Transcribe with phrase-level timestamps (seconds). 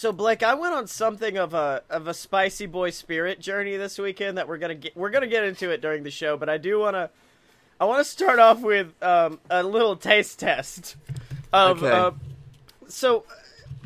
[0.00, 3.98] So Blake, I went on something of a of a spicy boy spirit journey this
[3.98, 6.56] weekend that we're gonna get we're gonna get into it during the show, but I
[6.56, 7.10] do wanna
[7.78, 10.96] I want to start off with um, a little taste test
[11.52, 11.90] of Okay.
[11.90, 12.12] uh,
[12.88, 13.26] so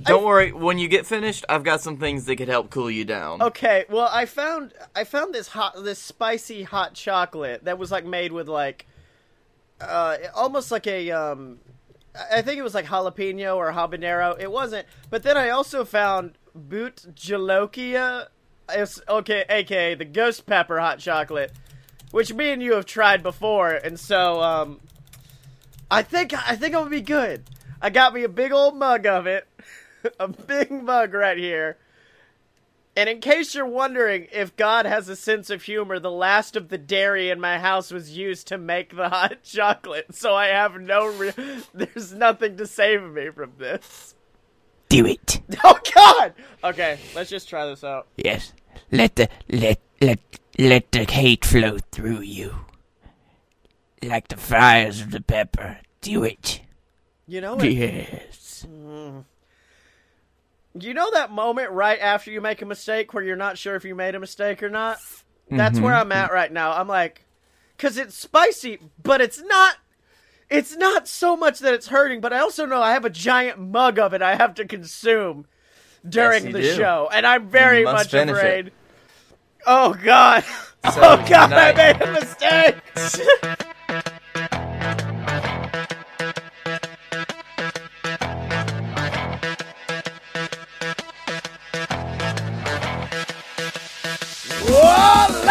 [0.04, 0.53] Don't worry.
[0.53, 3.43] When you get finished, I've got some things that could help cool you down.
[3.43, 8.05] Okay, well, I found I found this hot, this spicy hot chocolate that was like
[8.05, 8.87] made with like,
[9.81, 11.59] uh, almost like a um,
[12.15, 14.39] I think it was like jalapeno or habanero.
[14.39, 18.29] It wasn't, but then I also found bhut jolokia.
[18.68, 21.53] It's okay, aka the ghost pepper hot chocolate,
[22.13, 24.81] which me and you have tried before, and so um,
[25.91, 27.45] I think I think it'll be good.
[27.82, 29.46] I got me a big old mug of it,
[30.21, 31.77] a big mug right here.
[32.97, 36.69] And in case you're wondering if God has a sense of humor, the last of
[36.69, 40.80] the dairy in my house was used to make the hot chocolate, so I have
[40.80, 41.33] no re-
[41.75, 44.14] there's nothing to save me from this.
[44.88, 45.41] Do it.
[45.64, 46.34] Oh god.
[46.62, 48.06] Okay, let's just try this out.
[48.16, 48.52] Yes.
[48.91, 50.19] Let the let let
[50.58, 52.54] let the hate flow through you.
[54.02, 55.78] Like the fires of the pepper.
[56.00, 56.60] Do it.
[57.26, 58.66] You know it, Yes.
[58.69, 59.24] Mm.
[60.80, 63.84] You know that moment right after you make a mistake where you're not sure if
[63.84, 64.98] you made a mistake or not?
[65.50, 66.12] That's where mm-hmm.
[66.12, 66.72] I'm at right now.
[66.72, 67.25] I'm like
[67.78, 69.77] cuz it's spicy, but it's not
[70.50, 73.58] it's not so much that it's hurting, but I also know I have a giant
[73.58, 75.47] mug of it I have to consume
[76.06, 76.75] during you the do.
[76.75, 78.38] show, and I'm very much finish it.
[78.38, 78.72] afraid.
[79.66, 80.44] Oh god.
[80.44, 80.50] So,
[80.97, 83.66] oh god, I made a mistake.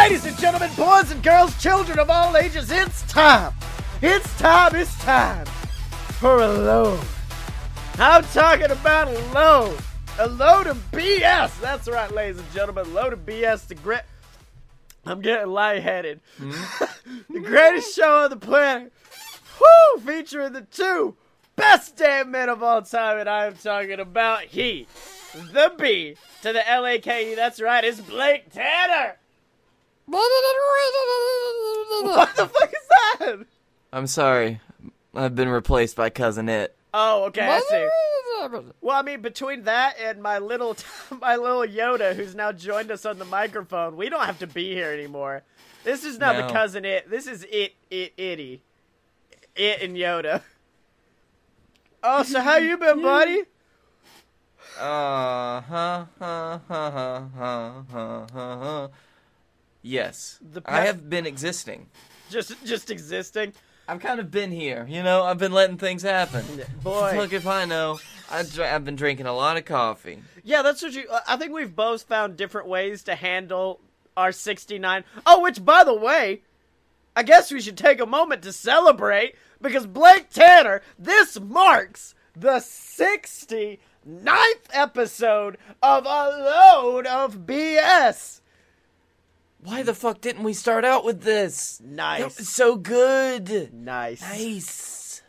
[0.04, 3.54] ladies and gentlemen, boys and girls, children of all ages, it's time.
[4.02, 5.46] It's time, it's time
[6.20, 7.00] for a load.
[7.98, 9.80] I'm talking about a load.
[10.20, 11.58] A load of BS.
[11.62, 12.86] That's right, ladies and gentlemen.
[12.88, 14.04] A load of BS to grit.
[15.06, 16.20] I'm getting lightheaded.
[16.38, 18.92] the greatest show on the planet.
[19.58, 20.02] Woo!
[20.02, 21.16] Featuring the two
[21.56, 24.86] best damn men of all time, and I am talking about he,
[25.54, 27.36] the B to the L A K E.
[27.36, 29.16] That's right, it's Blake Tanner.
[30.06, 30.30] What
[32.36, 32.88] the fuck is
[33.20, 33.46] that?
[33.92, 34.60] I'm sorry.
[35.16, 36.76] I've been replaced by Cousin It.
[36.94, 37.88] Oh, okay, I see.
[38.82, 40.76] Well, I mean, between that and my little,
[41.22, 44.74] my little Yoda, who's now joined us on the microphone, we don't have to be
[44.74, 45.44] here anymore.
[45.84, 46.48] This is not No.
[46.48, 47.10] the cousin it.
[47.10, 48.62] This is it, it, itty,
[49.56, 50.42] it and Yoda.
[52.06, 53.44] Oh, so how you been, buddy?
[54.78, 57.22] Uh huh huh huh huh
[57.90, 58.88] huh huh huh.
[59.84, 61.88] Yes, The I have been existing.
[62.32, 63.54] Just, just existing.
[63.88, 65.24] I've kind of been here, you know.
[65.24, 66.46] I've been letting things happen.
[66.82, 68.00] Boy, Look, if I know,
[68.32, 70.24] I dr- I've been drinking a lot of coffee.
[70.44, 71.04] yeah, that's what you.
[71.28, 73.82] I think we've both found different ways to handle
[74.16, 75.04] our sixty-nine.
[75.26, 76.44] Oh, which, by the way,
[77.14, 82.60] I guess we should take a moment to celebrate because Blake Tanner, this marks the
[82.62, 83.78] 69th
[84.72, 88.40] episode of A Load of BS.
[89.64, 91.82] Why the fuck didn't we start out with this?
[91.84, 92.50] Nice.
[92.50, 93.74] so good.
[93.74, 94.22] Nice.
[94.22, 95.22] Nice.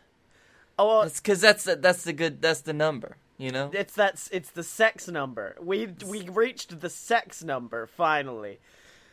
[0.79, 3.17] Oh, well, That's because that's the, that's the good that's the number.
[3.37, 3.71] You know.
[3.73, 5.57] it's that's it's the sex number.
[5.61, 8.59] We we reached the sex number finally.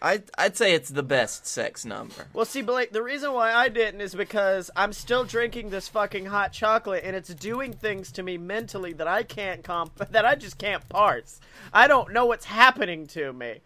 [0.02, 2.28] I I'd say it's the best sex number.
[2.34, 6.26] Well, see, Blake, the reason why I didn't is because I'm still drinking this fucking
[6.26, 10.36] hot chocolate, and it's doing things to me mentally that I can't comp, that I
[10.36, 11.40] just can't parse.
[11.74, 13.62] I don't know what's happening to me.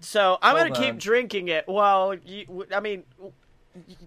[0.00, 1.66] So I'm Hold gonna keep drinking it.
[1.68, 3.04] Well, you, I mean,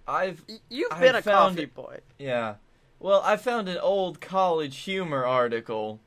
[0.07, 1.99] I've you've I been a coffee it- boy.
[2.17, 2.55] yeah.
[2.99, 5.99] Well, I found an old college humor article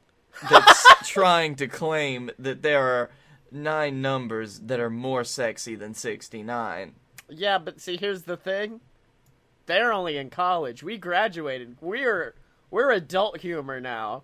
[0.50, 3.10] that's trying to claim that there are
[3.52, 6.94] nine numbers that are more sexy than 69.
[7.28, 8.80] Yeah, but see, here's the thing.
[9.66, 10.82] They're only in college.
[10.82, 11.76] We graduated.
[11.80, 12.34] We're
[12.70, 14.22] we're adult humor now,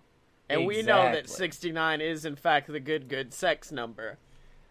[0.49, 4.17] and we know that 69 is in fact the good good sex number.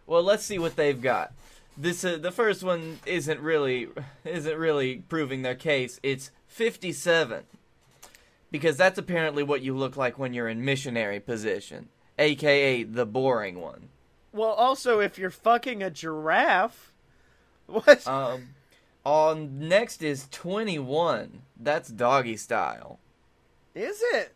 [0.07, 1.33] Well, let's see what they've got.
[1.77, 3.89] This uh, the first one isn't really
[4.25, 5.99] isn't really proving their case.
[6.03, 7.45] It's 57.
[8.51, 11.89] Because that's apparently what you look like when you're in missionary position,
[12.19, 13.89] aka the boring one.
[14.33, 16.93] Well, also, if you're fucking a giraffe,
[17.67, 18.07] what?
[18.07, 18.51] Um
[19.05, 21.43] on next is 21.
[21.59, 22.99] That's doggy style.
[23.75, 24.35] is it?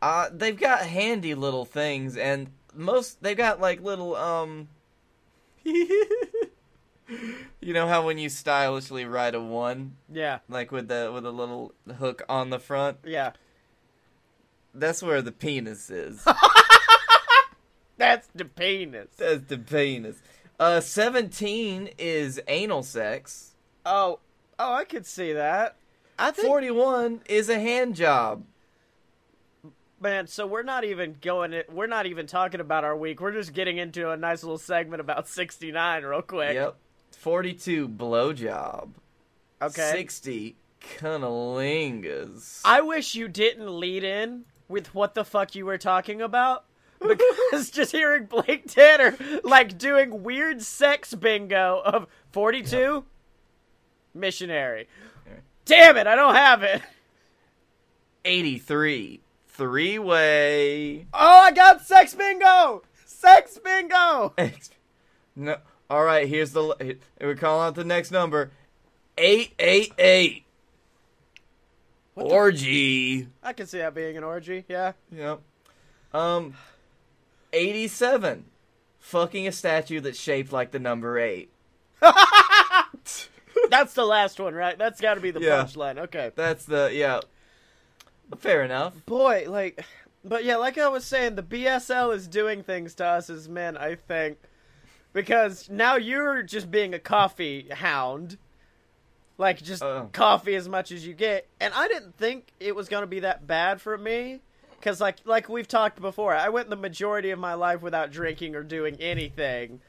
[0.00, 4.68] Uh they've got handy little things and most they've got like little um
[7.60, 11.30] You know how when you stylishly write a 1 Yeah, like with the with a
[11.32, 12.98] little hook on the front.
[13.04, 13.32] yeah.
[14.72, 16.24] That's where the penis is.
[17.98, 19.08] That's the penis.
[19.16, 20.22] That's the penis.
[20.60, 23.56] Uh, 17 is anal sex.
[23.84, 24.20] Oh,
[24.60, 25.74] oh, I could see that.
[26.20, 28.44] I think, 41 is a hand job.
[30.00, 30.26] Man.
[30.26, 31.52] So we're not even going.
[31.52, 31.72] It.
[31.72, 33.20] We're not even talking about our week.
[33.20, 36.54] We're just getting into a nice little segment about sixty nine, real quick.
[36.54, 36.76] Yep.
[37.12, 38.90] 42 blowjob.
[39.60, 39.90] Okay.
[39.92, 42.62] 60 cunnilingus.
[42.64, 46.64] I wish you didn't lead in with what the fuck you were talking about.
[47.00, 53.04] Because just hearing Blake Tanner like doing weird sex bingo of 42
[54.12, 54.86] missionary.
[55.64, 56.82] Damn it, I don't have it.
[58.26, 59.20] 83
[59.60, 61.06] three way.
[61.12, 62.82] Oh, I got sex bingo.
[63.04, 64.32] Sex bingo.
[65.36, 65.56] no.
[65.90, 68.52] All right, here's the we're calling out the next number.
[69.18, 70.44] 888
[72.14, 73.28] What the- orgy.
[73.42, 74.64] I can see that being an orgy.
[74.66, 74.92] Yeah.
[75.14, 75.40] Yep.
[76.14, 76.54] Um
[77.52, 78.46] 87
[78.98, 81.50] fucking a statue that's shaped like the number 8.
[83.70, 84.76] That's the last one, right?
[84.78, 85.64] That's got to be the Yeah.
[85.64, 85.98] punchline.
[85.98, 86.30] Okay.
[86.34, 87.20] That's the yeah.
[88.38, 88.94] Fair enough.
[89.06, 89.84] Boy, like,
[90.24, 93.76] but yeah, like I was saying, the BSL is doing things to us as men.
[93.76, 94.38] I think
[95.12, 98.38] because now you're just being a coffee hound,
[99.38, 100.06] like just Uh.
[100.12, 101.46] coffee as much as you get.
[101.60, 104.40] And I didn't think it was gonna be that bad for me,
[104.78, 108.54] because like like we've talked before, I went the majority of my life without drinking
[108.54, 109.80] or doing anything.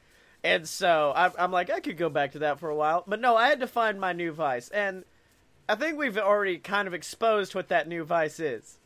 [0.44, 3.04] And so I'm, I'm like, I could go back to that for a while.
[3.06, 4.68] But no, I had to find my new vice.
[4.70, 5.04] And
[5.68, 8.78] I think we've already kind of exposed what that new vice is.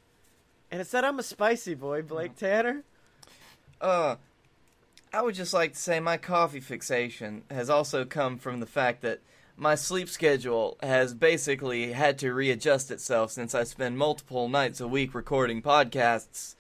[0.71, 2.83] And it's that I'm a spicy boy, Blake Tanner.
[3.81, 4.17] Uh,
[5.13, 9.03] I would just like to say my coffee fixation has also come from the fact
[9.03, 9.21] that
[9.57, 14.89] my sleep schedule has basically had to readjust itself since I spend multiple nights a
[14.89, 16.57] week recording podcasts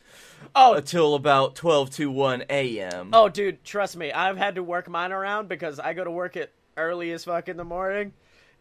[0.54, 3.10] Oh, until about 12 to 1 a.m.
[3.12, 6.36] oh, dude, trust me, I've had to work mine around because I go to work
[6.36, 8.12] at early as fuck in the morning.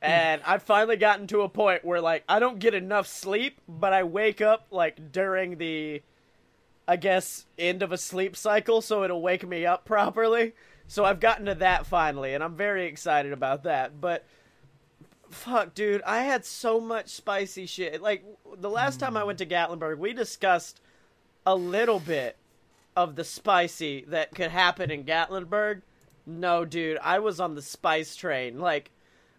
[0.06, 3.92] And I've finally gotten to a point where, like, I don't get enough sleep, but
[3.92, 6.04] I wake up, like, during the,
[6.88, 10.54] I guess, end of a sleep cycle, so it'll wake me up properly.
[10.88, 14.00] So I've gotten to that finally, and I'm very excited about that.
[14.00, 14.26] But
[15.30, 18.02] fuck, dude, I had so much spicy shit.
[18.02, 18.24] Like
[18.58, 20.82] the last time I went to Gatlinburg, we discussed
[21.46, 22.38] a little bit
[22.96, 25.82] of the spicy that could happen in Gatlinburg.
[26.26, 28.60] No, dude, I was on the spice train.
[28.60, 28.92] Like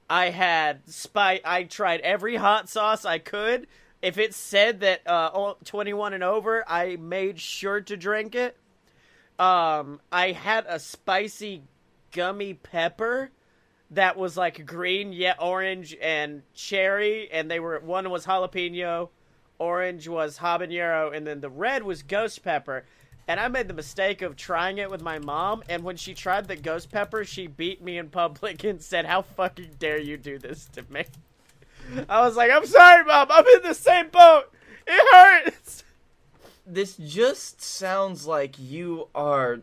[0.09, 1.41] I had spice.
[1.45, 3.67] I tried every hot sauce I could.
[4.03, 8.57] If it said that uh, oh, 21 and over, I made sure to drink it.
[9.39, 11.63] Um, I had a spicy
[12.13, 13.31] gummy pepper
[13.91, 19.11] that was like green, yet orange and cherry, and they were one was jalapeno,
[19.59, 22.85] orange was habanero, and then the red was ghost pepper.
[23.29, 26.47] And I made the mistake of trying it with my mom, and when she tried
[26.47, 30.39] the ghost pepper, she beat me in public and said, "How fucking dare you do
[30.39, 31.07] this to me?"
[32.09, 33.29] I was like, "I'm sorry, mom.
[33.31, 34.53] I'm in the same boat.
[34.87, 35.83] It hurts."
[36.65, 39.61] This just sounds like you are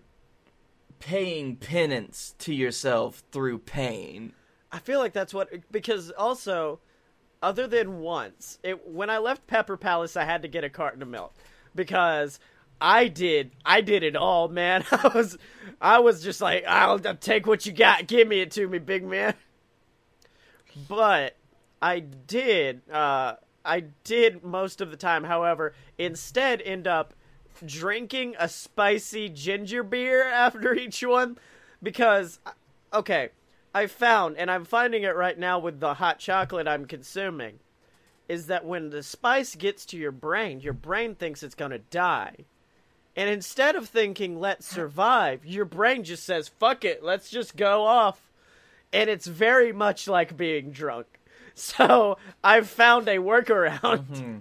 [1.00, 4.34] paying penance to yourself through pain.
[4.72, 6.80] I feel like that's what because also,
[7.42, 11.02] other than once, it when I left Pepper Palace, I had to get a carton
[11.02, 11.34] of milk
[11.76, 12.40] because
[12.80, 14.84] I did I did it all, man.
[14.92, 15.38] I was
[15.82, 18.80] I was just like I'll, I'll take what you got, give me it to me,
[18.80, 19.36] big man.
[20.88, 21.36] But
[21.82, 27.14] I did uh I did most of the time, however, instead end up
[27.66, 31.38] drinking a spicy ginger beer after each one
[31.82, 32.40] because
[32.94, 33.30] okay,
[33.74, 37.60] I found and I'm finding it right now with the hot chocolate I'm consuming
[38.28, 42.46] is that when the spice gets to your brain, your brain thinks it's to die.
[43.16, 47.86] And instead of thinking let's survive, your brain just says fuck it, let's just go
[47.86, 48.32] off.
[48.92, 51.08] And it's very much like being drunk.
[51.56, 54.08] So, I've found a workaround.
[54.08, 54.38] Mm-hmm.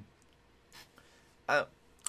[1.46, 1.64] I,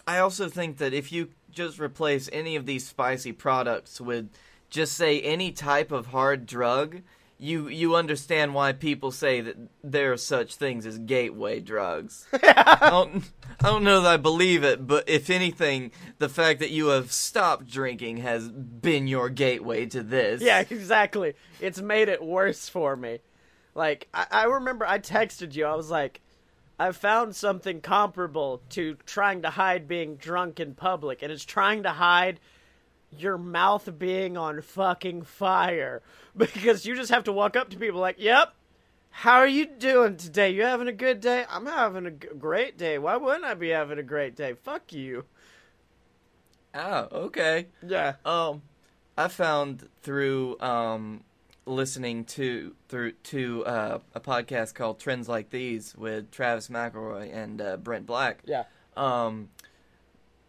[0.07, 4.29] I also think that if you just replace any of these spicy products with
[4.69, 7.01] just say any type of hard drug,
[7.37, 12.27] you you understand why people say that there are such things as gateway drugs.
[12.33, 16.69] I don't I don't know that I believe it, but if anything, the fact that
[16.69, 20.41] you have stopped drinking has been your gateway to this.
[20.41, 21.33] Yeah, exactly.
[21.59, 23.19] It's made it worse for me.
[23.75, 25.65] Like, I, I remember I texted you.
[25.65, 26.21] I was like,
[26.79, 31.83] I found something comparable to trying to hide being drunk in public, and it's trying
[31.83, 32.39] to hide
[33.19, 36.01] your mouth being on fucking fire.
[36.35, 38.55] Because you just have to walk up to people like, yep.
[39.11, 40.49] How are you doing today?
[40.49, 41.45] You having a good day?
[41.47, 42.97] I'm having a g- great day.
[42.97, 44.55] Why wouldn't I be having a great day?
[44.55, 45.25] Fuck you.
[46.73, 47.67] Oh, okay.
[47.85, 48.15] Yeah.
[48.25, 48.63] Um,
[49.15, 51.23] I found through um,
[51.67, 57.61] listening to through to uh, a podcast called Trends Like These with Travis McElroy and
[57.61, 58.39] uh, Brent Black.
[58.45, 58.63] Yeah.
[58.97, 59.49] Um,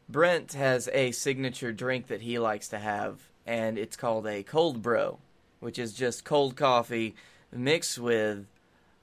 [0.08, 4.82] Brent has a signature drink that he likes to have, and it's called a cold
[4.82, 5.18] bro,
[5.60, 7.14] which is just cold coffee
[7.50, 8.46] mixed with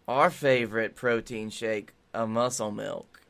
[0.08, 3.22] our favorite protein shake, a muscle milk.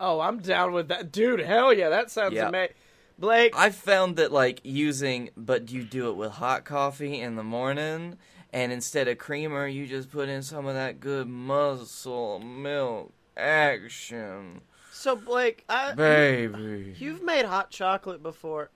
[0.00, 1.40] Oh, I'm down with that, dude.
[1.40, 2.48] Hell yeah, that sounds Yeah.
[2.48, 2.74] amazing.
[3.18, 7.44] Blake, I've found that like using, but you do it with hot coffee in the
[7.44, 8.18] morning,
[8.52, 14.62] and instead of creamer, you just put in some of that good muscle milk action,
[15.02, 16.94] so Blake, I, baby.
[16.96, 18.70] you've made hot chocolate before.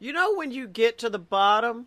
[0.00, 1.86] You know when you get to the bottom,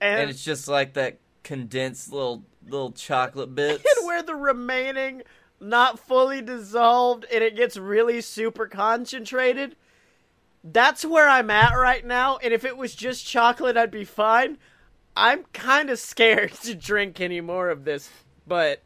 [0.00, 3.84] and, and it's just like that condensed little little chocolate bits.
[3.96, 5.22] and where the remaining
[5.60, 9.76] not fully dissolved and it gets really super concentrated.
[10.64, 14.58] That's where I'm at right now, and if it was just chocolate, I'd be fine.
[15.16, 18.10] I'm kind of scared to drink any more of this,
[18.48, 18.82] but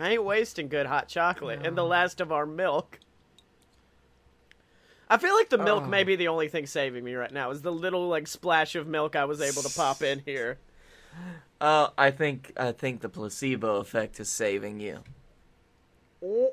[0.00, 2.98] I ain't wasting good hot chocolate and the last of our milk.
[5.10, 5.88] I feel like the milk Oh.
[5.88, 7.50] may be the only thing saving me right now.
[7.50, 10.58] Is the little like splash of milk I was able to pop in here.
[11.60, 15.00] Uh, I think I think the placebo effect is saving you.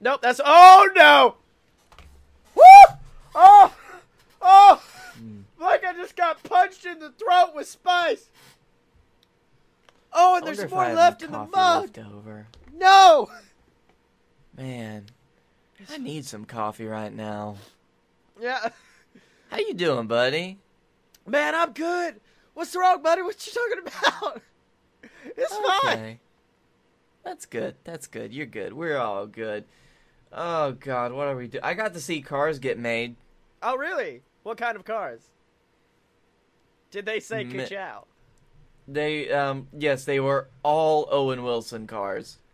[0.00, 1.36] Nope, that's oh no!
[2.56, 2.62] Woo!
[3.36, 3.72] Oh!
[4.42, 4.82] Oh!
[5.58, 8.28] Like I just got punched in the throat with spice.
[10.14, 11.98] Oh, and there's more left in the mug.
[11.98, 12.46] over.
[12.72, 13.28] No!
[14.56, 15.06] Man,
[15.90, 17.56] I need some coffee right now.
[18.40, 18.68] Yeah.
[19.50, 20.58] How you doing, buddy?
[21.26, 22.20] Man, I'm good.
[22.54, 23.22] What's wrong, buddy?
[23.22, 24.42] What you talking about?
[25.36, 25.98] It's fine.
[25.98, 26.20] Okay.
[27.24, 27.76] That's good.
[27.84, 28.32] That's good.
[28.34, 28.74] You're good.
[28.74, 29.64] We're all good.
[30.30, 31.64] Oh God, what are we doing?
[31.64, 33.16] I got to see cars get made.
[33.62, 34.20] Oh, really?
[34.42, 35.22] What kind of cars?
[36.90, 38.04] Did they say ka-chow?
[38.86, 42.38] They, um, yes, they were all Owen Wilson cars.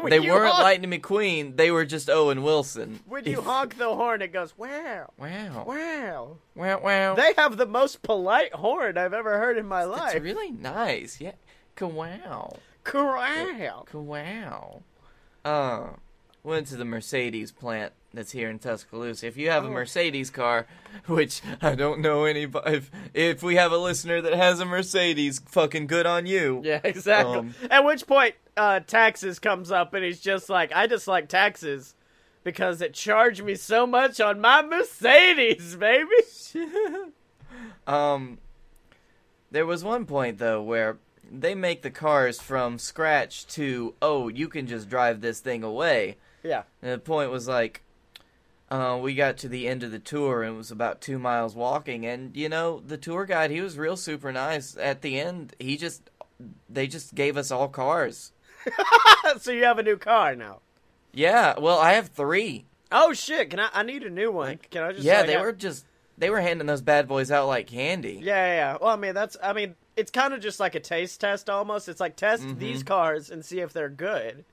[0.00, 1.56] When they weren't honk- Lightning McQueen.
[1.56, 3.00] They were just Owen Wilson.
[3.06, 5.64] When you honk the horn, it goes, wow, Wow.
[5.66, 6.36] wow.
[6.54, 6.80] Wow.
[6.82, 7.14] Wow.
[7.14, 10.14] They have the most polite horn I've ever heard in my life.
[10.16, 11.18] It's really nice.
[11.20, 11.32] Yeah.
[11.80, 12.58] Wow.
[12.84, 13.86] Corral.
[13.94, 14.82] Wow.
[15.44, 15.86] Uh,
[16.46, 19.26] went to the Mercedes plant that's here in Tuscaloosa.
[19.26, 19.72] If you have a Oh.
[19.72, 20.66] Mercedes car,
[21.06, 25.40] which I don't know anybody, if, if we have a listener that has a Mercedes,
[25.46, 26.62] fucking good on you.
[26.64, 27.38] Yeah, exactly.
[27.38, 31.28] Um, At which point, uh, taxes comes up, and he's just like, I just like
[31.28, 31.94] taxes
[32.44, 36.08] because it charged me so much on my Mercedes, baby.
[37.86, 38.38] Um,
[39.50, 40.98] there was one point though where
[41.30, 46.16] they make the cars from scratch to oh you can just drive this thing away.
[46.46, 46.62] Yeah.
[46.82, 47.82] And the point was like,
[48.70, 51.54] uh, we got to the end of the tour and it was about two miles
[51.54, 54.76] walking, and you know the tour guide he was real super nice.
[54.76, 56.10] At the end, he just
[56.68, 58.32] they just gave us all cars.
[59.40, 60.60] so you have a new car now.
[61.12, 62.64] Yeah, well I have three.
[62.90, 63.50] Oh shit!
[63.50, 63.68] Can I?
[63.72, 64.58] I need a new one.
[64.70, 65.04] Can I just?
[65.04, 65.84] yeah, they were just
[66.18, 68.20] they were handing those bad boys out like candy.
[68.22, 68.76] Yeah, yeah, yeah.
[68.80, 69.36] Well, I mean, that's.
[69.42, 71.88] I mean, it's kind of just like a taste test almost.
[71.88, 74.44] It's like test these cars and see if they're good,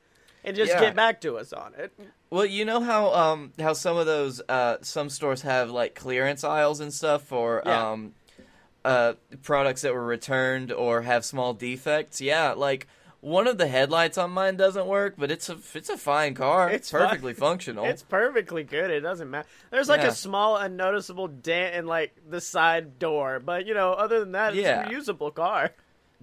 [0.44, 0.72] and just.
[0.72, 0.80] Yeah.
[0.82, 1.94] get back to us on it.
[2.30, 6.44] Well, you know how um how some of those uh some stores have like clearance
[6.44, 7.92] aisles and stuff for Yeah.
[7.92, 8.14] um
[8.86, 12.20] uh products that were returned or have small defects.
[12.22, 12.88] Yeah, like
[13.22, 16.68] one of the headlights on mine doesn't work, but it's a it's a fine car.
[16.70, 17.50] It's It's perfectly fine.
[17.52, 17.86] functional.
[17.86, 18.92] It's perfectly good.
[18.92, 19.48] It doesn't matter.
[19.72, 20.08] There's like Yeah.
[20.10, 24.54] a small, unnoticeable dent in like the side door, but you know, other than that,
[24.56, 24.90] it's Yeah.
[24.90, 25.72] a usable car.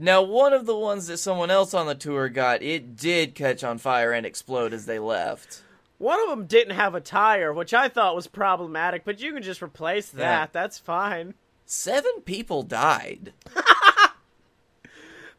[0.02, 3.62] Now, one of the ones that someone else on the tour got, it did catch
[3.62, 5.62] on fire and explode as they left.
[5.98, 9.42] One of them didn't have a tire, which I thought was problematic, but you can
[9.42, 10.20] just replace that.
[10.20, 10.46] Yeah.
[10.52, 11.34] That's fine.
[11.66, 13.32] Seven people died.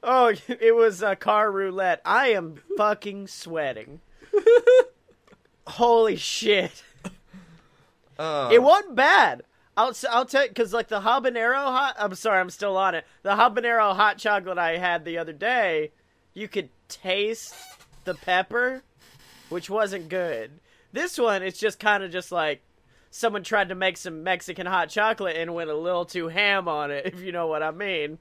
[0.04, 2.02] Oh, it was a car roulette.
[2.04, 4.02] I am fucking sweating.
[5.68, 6.84] Holy shit.
[8.18, 9.44] Uh, It wasn't bad.
[9.82, 11.96] I'll I'll tell because like the habanero hot.
[11.98, 13.06] I'm sorry, I'm still on it.
[13.24, 15.92] The habanero hot chocolate I had the other day,
[16.36, 17.56] you could taste
[18.04, 18.84] the pepper,
[19.50, 20.52] which wasn't good.
[20.94, 22.62] This one, it's just kind of just like
[23.10, 26.92] someone tried to make some Mexican hot chocolate and went a little too ham on
[26.92, 28.20] it, if you know what I mean.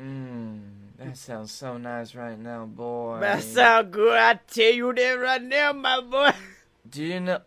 [0.00, 0.60] mm,
[0.96, 3.18] that sounds so nice right now, boy.
[3.20, 4.16] That sound good.
[4.16, 6.30] I tell you that right now, my boy.
[6.88, 7.40] Do you know?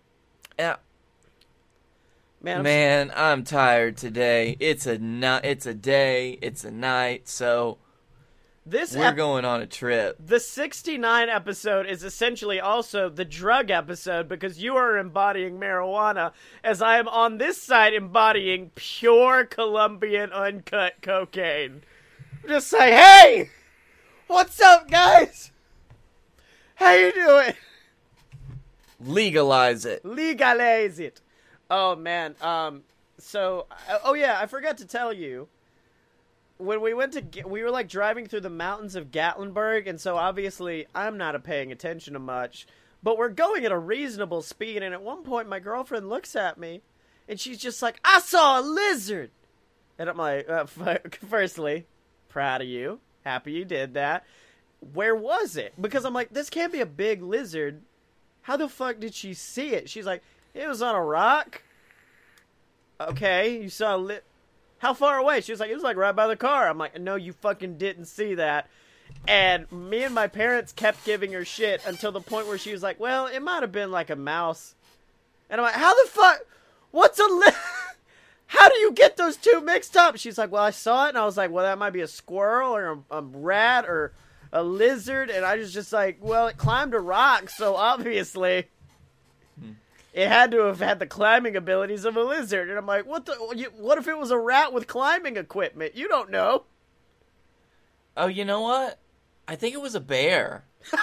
[0.59, 0.75] Yeah,
[2.43, 4.57] Man, I'm Man, I'm tired today.
[4.59, 5.45] It's a night.
[5.45, 6.37] It's a day.
[6.41, 7.29] It's a night.
[7.29, 7.77] So
[8.65, 10.17] This We're ep- going on a trip.
[10.19, 16.33] the 69 episode is essentially also the drug episode because you are embodying marijuana,
[16.63, 21.83] as I am on this side embodying pure Colombian uncut cocaine.
[22.45, 23.49] Just say, hey,
[24.27, 25.51] what's up, guys?
[26.75, 27.53] How you doing?
[28.99, 30.03] Legalize it.
[30.05, 31.21] Legalize it.
[31.75, 32.35] Oh man.
[32.39, 32.83] Um.
[33.17, 33.65] So.
[34.03, 34.37] Oh yeah.
[34.39, 35.47] I forgot to tell you.
[36.57, 40.17] When we went to, we were like driving through the mountains of Gatlinburg, and so
[40.17, 42.67] obviously I'm not paying attention to much.
[43.01, 46.59] But we're going at a reasonable speed, and at one point my girlfriend looks at
[46.59, 46.83] me,
[47.27, 49.31] and she's just like, "I saw a lizard,"
[49.97, 50.65] and I'm like, uh,
[51.27, 51.87] "Firstly,
[52.29, 54.23] proud of you, happy you did that.
[54.93, 55.73] Where was it?
[55.81, 57.81] Because I'm like, this can't be a big lizard
[58.43, 59.89] how the fuck did she see it?
[59.89, 60.21] She's like,
[60.53, 61.61] it was on a rock.
[62.99, 64.19] Okay, you saw a li-
[64.79, 65.41] how far away?
[65.41, 66.69] She was like, it was like right by the car.
[66.69, 68.69] I'm like, no, you fucking didn't see that.
[69.27, 72.83] And me and my parents kept giving her shit until the point where she was
[72.83, 74.75] like, well, it might have been like a mouse.
[75.49, 76.39] And I'm like, how the fuck?
[76.91, 77.47] What's a li-
[78.47, 80.17] How do you get those two mixed up?
[80.17, 82.07] She's like, well, I saw it, and I was like, well, that might be a
[82.07, 84.13] squirrel or a, a rat or
[84.51, 88.67] a lizard, and I was just like, well, it climbed a rock, so obviously
[90.13, 92.69] it had to have had the climbing abilities of a lizard.
[92.69, 93.33] And I'm like, what the?
[93.75, 95.95] What if it was a rat with climbing equipment?
[95.95, 96.65] You don't know.
[98.15, 98.99] Oh, you know what?
[99.47, 100.65] I think it was a bear.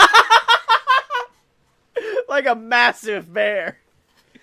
[2.28, 3.78] like a massive bear.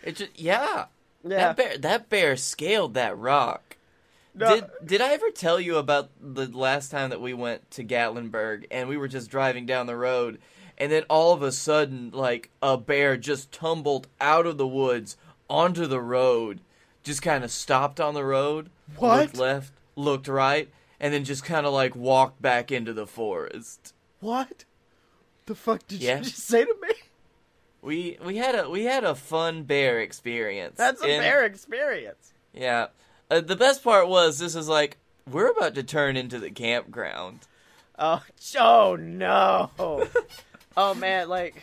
[0.04, 0.86] It just yeah.
[1.24, 1.38] Yeah.
[1.38, 3.78] That bear that bear scaled that rock.
[4.36, 7.84] No, Did did I ever tell you about the last time that we went to
[7.84, 10.40] Gatlinburg and we were just driving down the road
[10.78, 15.18] and then all of a sudden like a bear just tumbled out of the woods
[15.50, 16.60] onto the road,
[17.04, 19.20] just kind of stopped on the road, What?
[19.20, 20.70] looked left, looked right,
[21.00, 23.94] and then just kind of like walked back into the forest.
[24.20, 24.66] what?
[25.46, 26.18] The fuck did Yeah.
[26.18, 26.94] you just say to me?
[27.82, 30.76] We we had a we had a fun bear experience.
[30.78, 32.34] That's a And- bear experience.
[32.54, 32.88] Yeah.
[33.32, 34.98] Uh, the best part was this is like
[35.30, 37.42] we're about to turn into the campground.
[37.98, 38.24] Oh,
[38.60, 39.72] oh no.
[40.78, 41.62] oh man, like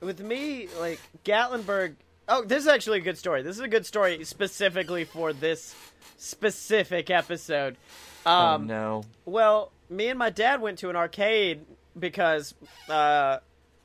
[0.00, 1.94] with me, like Gatlinburg.
[2.28, 3.42] Oh, this is actually a good story.
[3.42, 5.74] This is a good story specifically for this
[6.16, 7.76] specific episode.
[8.24, 9.04] Um, oh no.
[9.24, 11.60] Well, me and my dad went to an arcade
[11.98, 12.54] because
[12.88, 13.38] uh,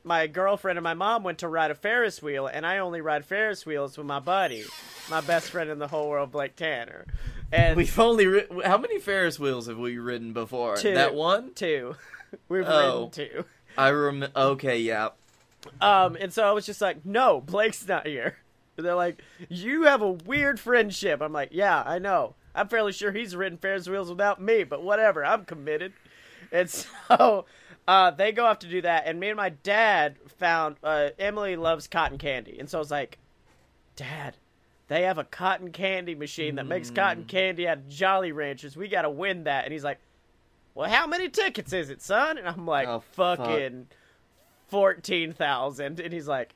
[0.04, 3.24] my girlfriend and my mom went to ride a Ferris wheel, and I only ride
[3.26, 4.64] Ferris wheels with my buddy,
[5.10, 7.04] my best friend in the whole world, Blake Tanner.
[7.50, 10.76] And We've only ri- how many Ferris wheels have we ridden before?
[10.76, 10.94] Two.
[10.94, 11.52] That one?
[11.54, 11.96] two,
[12.48, 13.08] we've Oh.
[13.08, 13.44] ridden two.
[13.78, 14.26] I rem.
[14.34, 15.10] Okay, yeah.
[15.80, 18.38] Um, and so I was just like, no, Blake's not here.
[18.76, 21.20] And they're like, you have a weird friendship.
[21.20, 22.34] I'm like, yeah, I know.
[22.54, 25.24] I'm fairly sure he's ridden Ferris wheels without me, but whatever.
[25.24, 25.92] I'm committed.
[26.50, 26.68] And
[27.08, 27.44] so
[27.86, 29.04] uh, they go off to do that.
[29.06, 32.58] And me and my dad found uh, Emily loves cotton candy.
[32.58, 33.18] And so I was like,
[33.96, 34.36] Dad,
[34.88, 38.76] they have a cotton candy machine that makes cotton candy out of Jolly Ranchers.
[38.76, 39.64] We got to win that.
[39.64, 39.98] And he's like,
[40.78, 42.38] well, how many tickets is it, son?
[42.38, 43.38] And I'm like, Oh, fuck.
[43.38, 43.88] fucking
[44.68, 46.54] fourteen thousand, and he's like,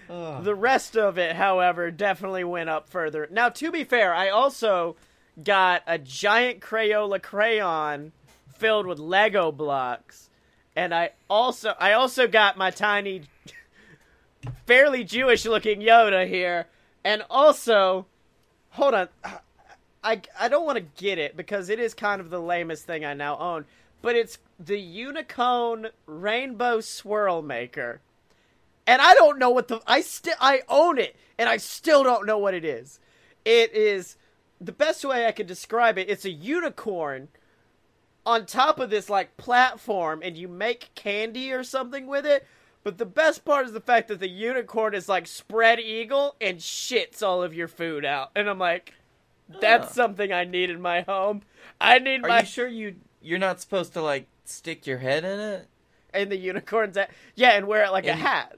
[0.07, 3.27] The rest of it, however, definitely went up further.
[3.29, 4.95] Now, to be fair, I also
[5.43, 8.11] got a giant Crayola crayon
[8.55, 10.29] filled with Lego blocks,
[10.75, 13.23] and I also I also got my tiny,
[14.65, 16.67] fairly Jewish-looking Yoda here,
[17.03, 18.05] and also,
[18.71, 19.09] hold on,
[20.03, 23.05] I I don't want to get it because it is kind of the lamest thing
[23.05, 23.65] I now own,
[24.01, 28.01] but it's the Unicone Rainbow Swirl Maker
[28.87, 32.25] and I don't know what the I still I own it, and I still don't
[32.25, 32.99] know what it is.
[33.45, 34.15] It is
[34.59, 36.09] the best way I can describe it.
[36.09, 37.27] It's a unicorn
[38.25, 42.47] on top of this like platform, and you make candy or something with it.
[42.83, 46.57] But the best part is the fact that the unicorn is like spread eagle and
[46.57, 48.93] shits all of your food out, and I'm like,
[49.61, 51.41] that's something I need in my home.
[51.79, 55.25] I need Are my you sure you you're not supposed to like stick your head
[55.25, 55.67] in it?
[56.13, 58.57] and the unicorn's at yeah, and wear it like a hat.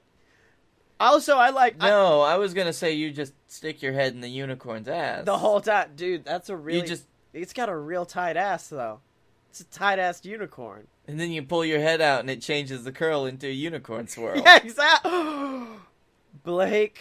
[1.00, 4.28] Also, I like No, I was gonna say you just stick your head in the
[4.28, 5.24] unicorn's ass.
[5.24, 6.24] The whole time, dude.
[6.24, 6.80] That's a really.
[6.80, 9.00] You just It's got a real tight ass though.
[9.48, 10.86] It's a tight ass unicorn.
[11.08, 14.06] and then you pull your head out and it changes the curl into a unicorn
[14.06, 14.36] swirl.
[14.44, 15.10] Yeah, exactly.
[16.44, 17.00] Blake,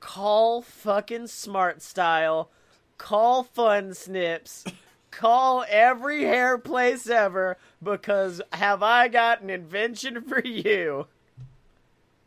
[0.00, 2.50] call fucking smart style.
[2.96, 4.64] Call fun snips.
[5.10, 11.06] Call every hair place ever because have I got an invention for you?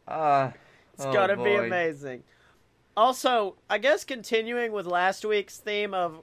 [0.07, 0.53] Ah,
[0.93, 2.23] It's oh gonna be amazing.
[2.95, 6.21] Also, I guess continuing with last week's theme of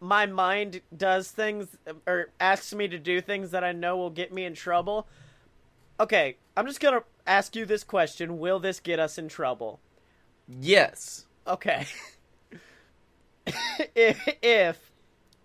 [0.00, 4.32] my mind does things or asks me to do things that I know will get
[4.32, 5.06] me in trouble.
[6.00, 9.80] Okay, I'm just gonna ask you this question: Will this get us in trouble?
[10.48, 11.26] Yes.
[11.46, 11.86] Okay.
[13.94, 14.92] if, if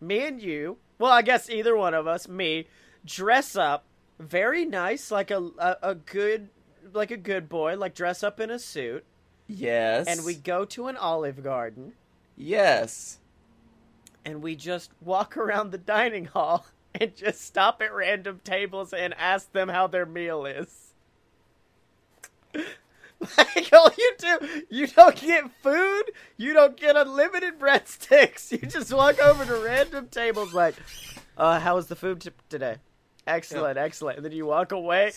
[0.02, 2.68] me and you, well, I guess either one of us, me,
[3.06, 3.86] dress up
[4.20, 6.50] very nice, like a, a a good
[6.94, 9.04] like a good boy, like dress up in a suit,
[9.48, 10.08] Yes.
[10.08, 11.94] and we go to an Olive Garden
[12.36, 13.20] Yes.
[14.26, 19.14] and we just walk around the dining hall and just stop at random tables and
[19.16, 20.94] ask them how their meal is.
[23.36, 26.04] Like all you do, you don't get food,
[26.38, 28.52] you don't get unlimited breadsticks.
[28.62, 30.76] You just walk over to random tables like,
[31.36, 32.76] uh, how was the food t- today?
[33.26, 34.18] Excellent, excellent.
[34.18, 35.14] And then you walk away.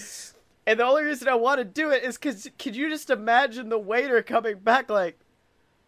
[0.70, 3.70] And the only reason I want to do it is because could you just imagine
[3.70, 5.18] the waiter coming back like,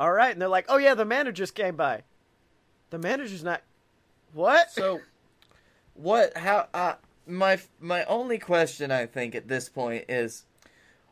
[0.01, 2.03] all right, and they're like, oh yeah, the manager just came by.
[2.90, 3.62] The manager's not.
[4.35, 4.73] What?
[4.73, 5.01] So,
[5.95, 6.37] what?
[6.37, 6.66] How?
[6.75, 6.95] Uh,
[7.29, 10.47] my my only question I think at this point is,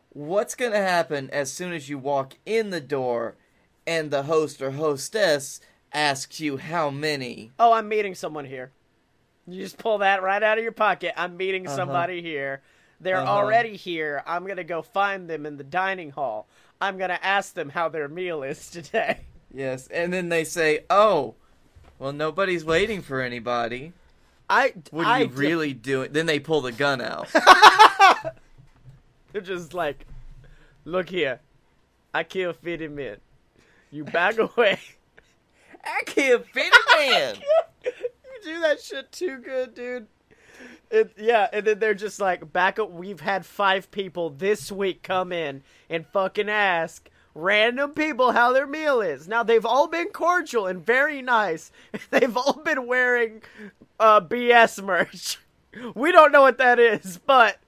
[0.09, 3.37] what's gonna happen as soon as you walk in the door,
[3.87, 5.61] and the host or hostess
[5.93, 7.53] asks you how many?
[7.61, 8.73] oh, I'm meeting someone here.
[9.47, 11.13] You just pull that right out of your pocket.
[11.17, 11.77] I'm meeting Uh-huh.
[11.77, 12.63] somebody here.
[13.01, 13.31] They're Uh-huh.
[13.33, 14.23] already here.
[14.27, 16.47] I'm gonna go find them in the dining hall.
[16.81, 19.21] I'm gonna ask them how their meal is today.
[19.53, 21.35] Yes, and then they say, "Oh,
[21.99, 23.93] well, nobody's waiting for anybody."
[24.49, 24.75] I.
[24.93, 26.13] What I are you d- really doing?
[26.13, 27.27] Then they pull the gun out.
[29.33, 30.07] They're just like,
[30.85, 31.41] look here.
[32.15, 33.17] I can't fit him in.
[33.91, 34.79] You back away.
[35.85, 37.43] I can't fit it in.
[37.85, 37.93] you
[38.55, 40.07] do that shit too good, dude.
[40.91, 42.91] It, yeah, and then they're just like, back up.
[42.91, 48.67] We've had five people this week come in and fucking ask random people how their
[48.67, 49.29] meal is.
[49.29, 51.71] Now, they've all been cordial and very nice.
[52.11, 53.43] They've all been wearing
[54.01, 55.39] uh, BS merch.
[55.95, 57.59] We don't know what that is, but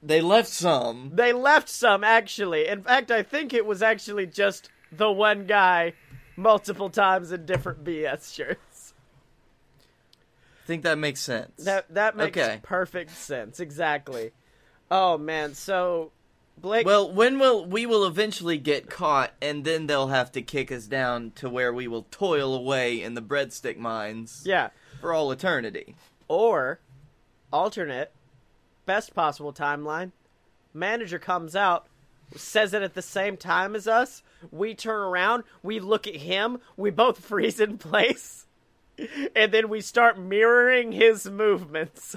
[0.00, 1.10] They left some.
[1.12, 2.68] they left some, actually.
[2.68, 5.94] In fact, I think it was actually just the one guy
[6.36, 8.67] multiple times in different BS shirts.
[10.68, 11.64] I think that makes sense.
[11.64, 12.60] That that makes Okay.
[12.62, 13.58] perfect sense.
[13.58, 14.32] Exactly.
[14.90, 16.12] Oh man, so
[16.58, 20.70] Blake Well, when will we will eventually get caught, and then they'll have to kick
[20.70, 24.68] us down to where we will toil away in the breadstick mines yeah,
[25.00, 25.94] for all eternity.
[26.28, 26.80] or
[27.50, 28.12] alternate
[28.84, 30.12] best possible timeline.
[30.74, 31.86] Manager comes out,
[32.36, 34.22] says it at the same time as us.
[34.50, 38.44] We turn around, we look at him, we both freeze in place.
[39.36, 42.16] And then we start mirroring his movements.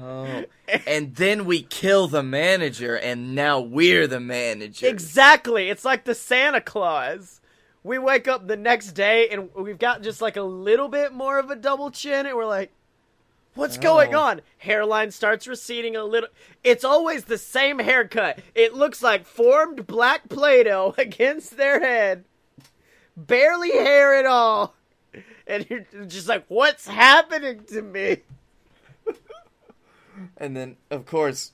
[0.00, 0.44] Oh,
[0.86, 4.86] and then we kill the manager, and now we're the manager.
[4.86, 5.68] Exactly.
[5.68, 7.40] It's like the Santa Claus.
[7.82, 11.38] We wake up the next day and we've got just like a little bit more
[11.38, 12.72] of a double chin, and we're like,
[13.54, 13.80] what's oh.
[13.80, 14.20] going Oh.
[14.20, 14.40] on?
[14.58, 16.28] Hairline starts receding a little.
[16.62, 18.38] It's always the same haircut.
[18.54, 22.24] It looks like formed black Play Doh against their head.
[23.16, 24.74] Barely hair at all.
[25.50, 28.18] And you're just like, what's happening to me?
[30.36, 31.52] And then, of course,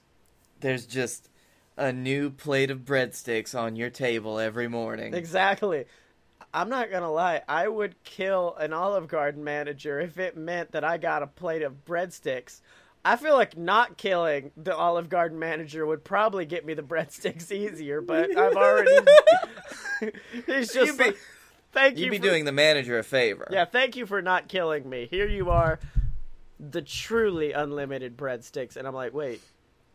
[0.61, 1.29] there's just
[1.77, 5.15] a new plate of breadsticks on your table every morning.
[5.15, 5.85] Exactly.
[6.53, 7.43] I'm not gonna lie.
[7.49, 11.63] I would kill an Olive Garden manager if it meant that I got a plate
[11.63, 12.61] of breadsticks.
[13.05, 17.53] I feel like not killing the Olive Garden manager would probably get me the breadsticks
[17.53, 18.97] easier, but I've already.
[20.49, 21.19] it's just You'd be- like,
[21.77, 22.07] thank you.
[22.07, 23.49] You'd be for- doing the manager a favor.
[23.51, 25.07] Yeah, thank you for not killing me.
[25.11, 25.79] Here you are,
[26.59, 29.41] the truly unlimited breadsticks, and I'm like, wait,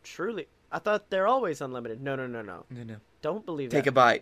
[0.03, 0.47] truly?
[0.71, 2.01] I thought they're always unlimited.
[2.01, 2.65] No, no, no, no.
[2.69, 2.95] No, no.
[3.21, 4.21] Don't believe Take that.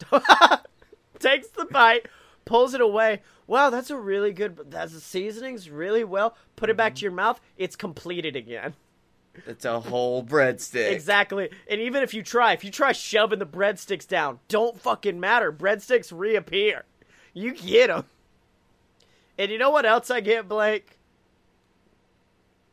[0.00, 0.60] Take a bite.
[1.18, 2.06] takes the bite,
[2.44, 3.20] pulls it away.
[3.46, 4.70] Wow, that's a really good.
[4.70, 6.36] That's the seasonings really well.
[6.56, 6.96] Put it back mm-hmm.
[6.96, 7.40] to your mouth.
[7.58, 8.74] It's completed again.
[9.46, 10.90] It's a whole breadstick.
[10.90, 11.50] Exactly.
[11.68, 15.52] And even if you try, if you try shoving the breadsticks down, don't fucking matter.
[15.52, 16.84] Breadsticks reappear.
[17.32, 18.04] You get them.
[19.38, 20.98] And you know what else I get, Blake?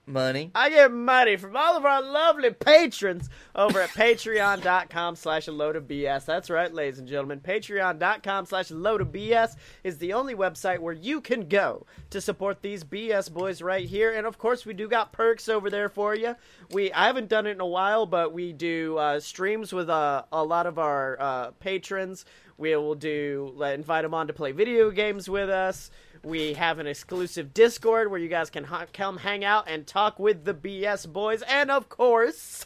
[0.10, 0.52] Money.
[0.56, 5.76] I get money from all of our lovely patrons over at patreon.com slash a load
[5.76, 6.24] of BS.
[6.24, 7.42] That's right, ladies and gentlemen.
[7.42, 12.22] Patreon.com slash a load of BS is the only website where you can go to
[12.22, 14.14] support these BS boys right here.
[14.14, 16.38] And of course, we do got perks over there for you.
[16.72, 20.24] We I haven't done it in a while, but we do uh, streams with uh,
[20.32, 22.24] a lot of our uh, patrons.
[22.58, 25.92] We will do like, invite them on to play video games with us.
[26.24, 30.18] We have an exclusive Discord where you guys can ha- come hang out and talk
[30.18, 31.44] with the BS boys.
[31.44, 32.66] And of course,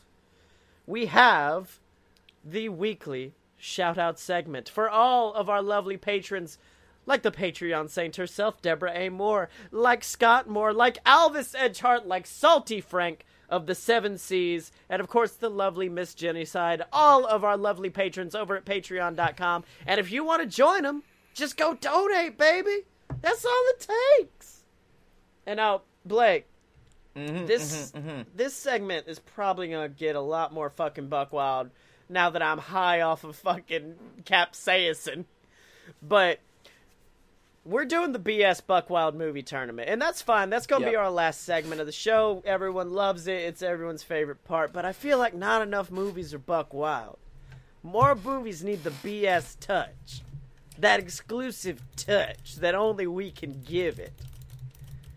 [0.88, 1.80] we have
[2.44, 6.58] the weekly shout out segment for all of our lovely patrons,
[7.06, 9.10] like the Patreon saint herself, Deborah A.
[9.10, 15.00] Moore, like Scott Moore, like Alvis Edgehart, like Salty Frank of the Seven Seas, and
[15.00, 19.64] of course the lovely Miss Jenny Side, all of our lovely patrons over at patreon.com.
[19.86, 21.04] And if you want to join them,
[21.36, 22.86] just go donate, baby.
[23.22, 23.88] That's all it
[24.18, 24.62] takes.
[25.46, 26.48] And now, Blake,
[27.16, 28.26] Mhm, this mhm, mhm.
[28.34, 31.70] this segment is probably gonna get a lot more fucking buck wild
[32.08, 35.26] now that I'm high off of fucking capsaicin.
[36.02, 36.40] But
[37.64, 40.50] we're doing the BS Buck Wild movie tournament, and that's fine.
[40.50, 42.42] That's gonna be our last segment of the show.
[42.46, 43.42] Everyone loves it.
[43.42, 44.74] It's everyone's favorite part.
[44.74, 47.18] But I feel like not enough movies are Buck Wild.
[47.84, 50.22] More movies need the BS touch,
[50.78, 54.14] that exclusive touch that only we can give it.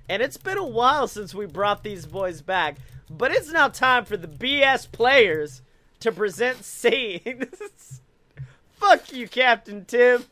[0.08, 2.76] And it's been a while since we brought these boys back,
[3.08, 5.62] but it's now time for the BS players
[6.00, 8.02] to present scenes.
[8.74, 10.26] Fuck you, Captain Tibbs.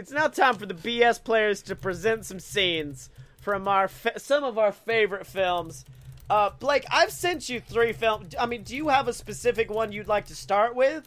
[0.00, 4.44] It's now time for the BS players to present some scenes from our fa- some
[4.44, 5.84] of our favorite films.
[6.30, 8.34] Uh, Blake, I've sent you three films.
[8.40, 11.06] I mean, do you have a specific one you'd like to start with?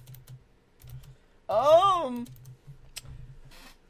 [1.49, 2.27] Um.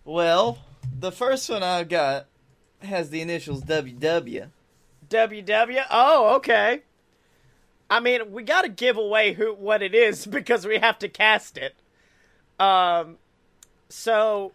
[0.06, 0.60] Well,
[0.98, 2.28] the first one I got
[2.82, 4.52] has the initials WW.
[5.10, 5.86] WW.
[5.92, 6.84] Oh, okay.
[7.90, 11.10] I mean, we got to give away who what it is because we have to
[11.10, 11.76] cast it.
[12.58, 13.18] Um,
[13.90, 14.54] so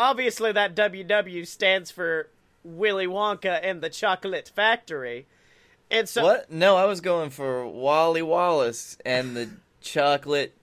[0.00, 2.28] obviously that WW stands for
[2.64, 5.26] Willy Wonka and the Chocolate Factory,
[5.90, 6.50] and so What?
[6.50, 9.50] No, I was going for Wally Wallace and the
[9.82, 10.54] chocolate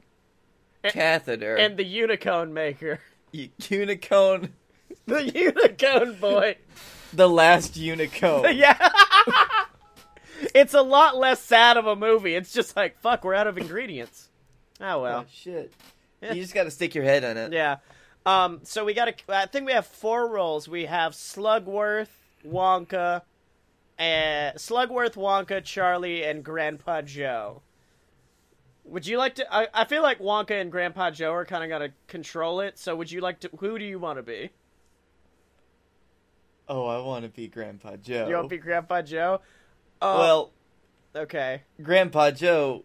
[0.84, 1.56] catheter.
[1.56, 3.00] and the Unicone Maker,
[3.32, 4.50] U- Unicone,
[5.06, 6.58] the Unicone Boy.
[7.14, 8.56] the last Unicone.
[8.58, 8.78] yeah.
[10.56, 12.36] it's a lot less sad of a movie.
[12.36, 14.30] It's just like, fuck, we're out of ingredients.
[14.80, 15.20] Oh well.
[15.22, 15.72] Oh shit!
[16.22, 17.52] You just got to stick your head in it.
[17.54, 17.78] Yeah.
[18.28, 19.14] Um, so we got to.
[19.30, 20.68] I think we have four roles.
[20.68, 22.10] We have Slugworth,
[22.46, 23.22] Wonka,
[23.98, 27.62] and Slugworth, Wonka, Charlie, and Grandpa Joe.
[28.84, 29.54] Would you like to?
[29.54, 32.78] I, I feel like Wonka and Grandpa Joe are kind of gonna control it.
[32.78, 33.50] So would you like to?
[33.60, 34.50] Who do you want to be?
[36.68, 38.28] Oh, I want to be Grandpa Joe.
[38.28, 39.40] You want to be Grandpa Joe?
[40.02, 40.52] Uh, well,
[41.16, 41.62] okay.
[41.82, 42.84] Grandpa Joe,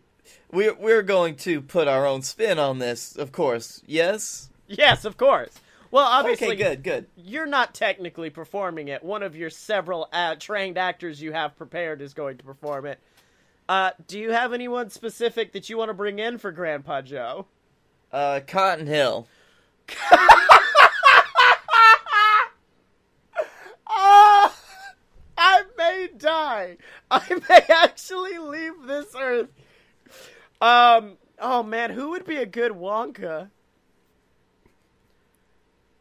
[0.53, 3.83] we're we're going to put our own spin on this, of course.
[3.89, 4.51] Yes.
[4.79, 5.51] Yes, of course.
[5.91, 7.07] Well, obviously, okay, good, good.
[7.17, 9.05] you're not technically performing it.
[9.05, 12.99] One of your several uh, trained actors you have prepared is going to perform it.
[13.69, 17.47] Uh, do you have anyone specific that you want to bring in for Grandpa Joe?
[18.11, 19.27] Uh, Cotton Hill.
[23.87, 24.57] Ah,
[25.39, 26.79] I may die.
[27.11, 29.51] I may actually leave this earth.
[30.61, 31.19] Um.
[31.39, 33.51] Oh man, who would be a good Wonka?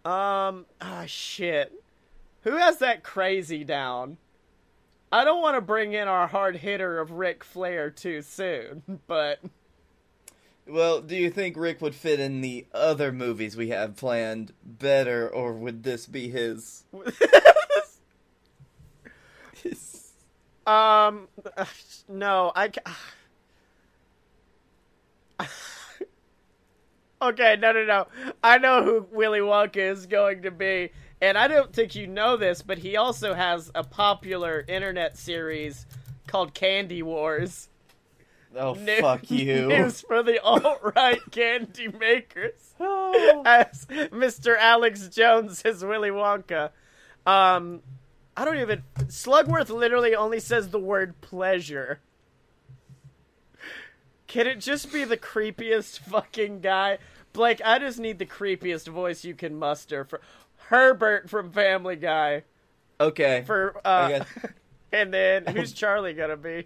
[0.03, 0.65] Um.
[0.79, 1.73] Ah, shit.
[2.43, 4.17] Who has that crazy down?
[5.11, 9.39] I don't want to bring in our hard hitter of Ric Flair too soon, but
[10.65, 15.27] Well, do you think Rick would fit in the other movies we have planned better,
[15.27, 16.85] or would this be his?
[19.61, 20.13] his...
[20.65, 21.27] um,
[22.09, 22.71] no, I.
[27.21, 28.07] Okay, no, no, no.
[28.43, 32.35] I know who Willy Wonka is going to be, and I don't think you know
[32.35, 35.85] this, but he also has a popular internet series
[36.27, 37.69] called Candy Wars.
[38.55, 39.67] Oh fuck you.
[39.67, 42.53] News for the alt-right candy makers.
[42.83, 43.43] Oh.
[43.45, 44.57] As Mr.
[44.57, 46.71] Alex Jones as Willy Wonka.
[47.27, 47.81] Um,
[48.35, 48.81] I don't even.
[49.01, 51.99] Slugworth literally only says the word pleasure.
[54.31, 56.99] Can it just be the creepiest fucking guy?
[57.33, 60.21] Blake, I just need the creepiest voice you can muster for
[60.67, 62.43] Herbert from Family Guy.
[62.97, 63.43] Okay.
[63.45, 64.23] For uh,
[64.93, 66.65] and then who's Charlie gonna be?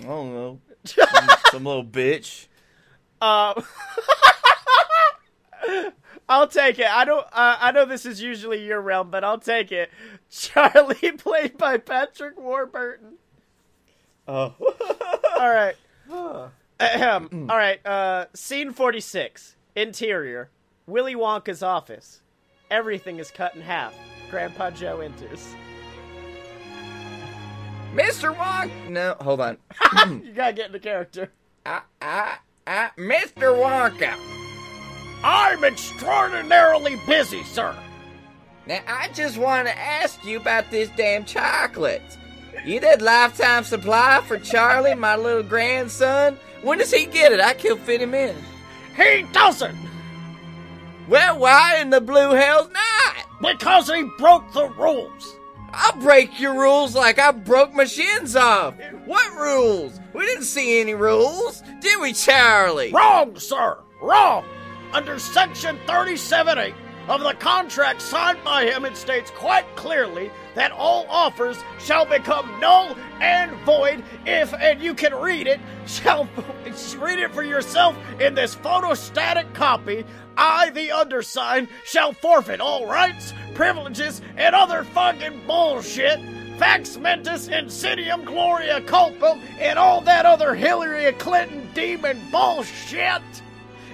[0.00, 0.60] I don't know.
[0.84, 2.46] Some, some little bitch.
[3.20, 3.62] Um,
[6.26, 6.88] I'll take it.
[6.88, 7.26] I don't.
[7.32, 9.90] Uh, I know this is usually your realm, but I'll take it.
[10.30, 13.18] Charlie, played by Patrick Warburton.
[14.28, 14.54] Oh.
[15.38, 15.74] All right.
[16.80, 17.46] Ahem.
[17.50, 17.84] All right.
[17.84, 19.56] Uh, scene forty-six.
[19.74, 20.50] Interior.
[20.86, 22.20] Willy Wonka's office.
[22.70, 23.94] Everything is cut in half.
[24.30, 25.54] Grandpa Joe enters.
[27.94, 28.34] Mr.
[28.34, 28.88] Wonka.
[28.90, 29.56] No, hold on.
[30.22, 31.32] You gotta get into character.
[31.64, 32.36] I, I,
[32.66, 33.54] I, Mr.
[33.56, 34.14] Wonka.
[35.24, 37.74] I'm extraordinarily busy, sir.
[38.66, 42.02] Now, I just want to ask you about this damn chocolate.
[42.68, 46.38] You did lifetime supply for Charlie, my little grandson?
[46.60, 47.40] When does he get it?
[47.40, 48.36] I can fit him in.
[48.94, 49.74] He doesn't
[51.08, 53.14] Well, why in the blue hell's not?
[53.40, 55.34] because he broke the rules.
[55.72, 58.74] I'll break your rules like I broke my shins off.
[59.06, 59.98] What rules?
[60.12, 62.92] We didn't see any rules, did we, Charlie?
[62.92, 63.78] Wrong, sir.
[64.02, 64.44] Wrong.
[64.92, 66.74] Under Section 37A
[67.08, 72.58] of the contract signed by him, it states quite clearly that all offers shall become
[72.60, 76.28] null and void if, and you can read it, shall
[76.98, 80.04] read it for yourself in this photostatic copy.
[80.36, 86.20] I, the undersigned, shall forfeit all rights, privileges, and other fucking bullshit.
[86.58, 93.22] Fax mentis insidium gloria culpum and all that other Hillary Clinton demon bullshit.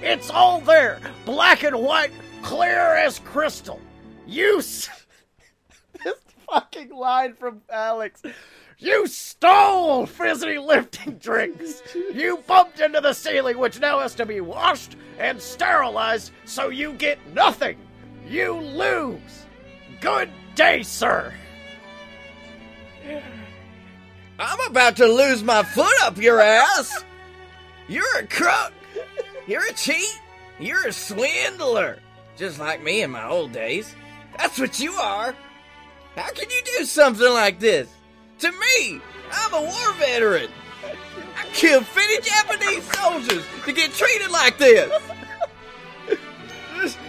[0.03, 3.81] It's all there, black and white, clear as crystal.
[4.27, 4.63] You.
[6.51, 8.23] Fucking line from Alex.
[8.79, 11.83] You stole fizzy lifting drinks.
[11.95, 16.93] You bumped into the ceiling, which now has to be washed and sterilized, so you
[16.93, 17.79] get nothing.
[18.27, 19.47] You lose.
[20.01, 21.33] Good day, sir.
[24.39, 27.05] I'm about to lose my foot up your ass.
[27.87, 28.73] You're a crook.
[29.47, 30.21] You're a cheat.
[30.59, 31.99] You're a swindler.
[32.37, 33.95] Just like me in my old days.
[34.39, 35.35] That's what you are.
[36.17, 37.89] How can you do something like this?
[38.41, 39.01] To me,
[39.33, 40.51] I'm a war veteran.
[41.37, 44.93] I killed 50 Japanese soldiers to get treated like this.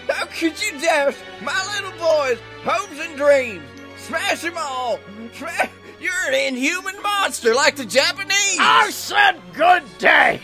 [0.10, 3.64] How could you dash my little boys' hopes and dreams?
[3.98, 5.00] Smash them all.
[5.34, 5.70] Smash.
[6.00, 8.58] You're an inhuman monster like the Japanese.
[8.60, 10.42] I said good day.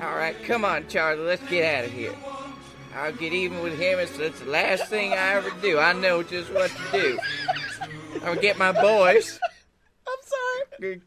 [0.00, 1.22] All right, come on, Charlie.
[1.22, 2.14] Let's get out of here.
[2.94, 3.98] I'll get even with him.
[3.98, 5.78] It's, it's the last thing I ever do.
[5.78, 7.18] I know just what to do.
[8.24, 9.38] I'll get my boys.
[10.06, 11.00] I'm sorry.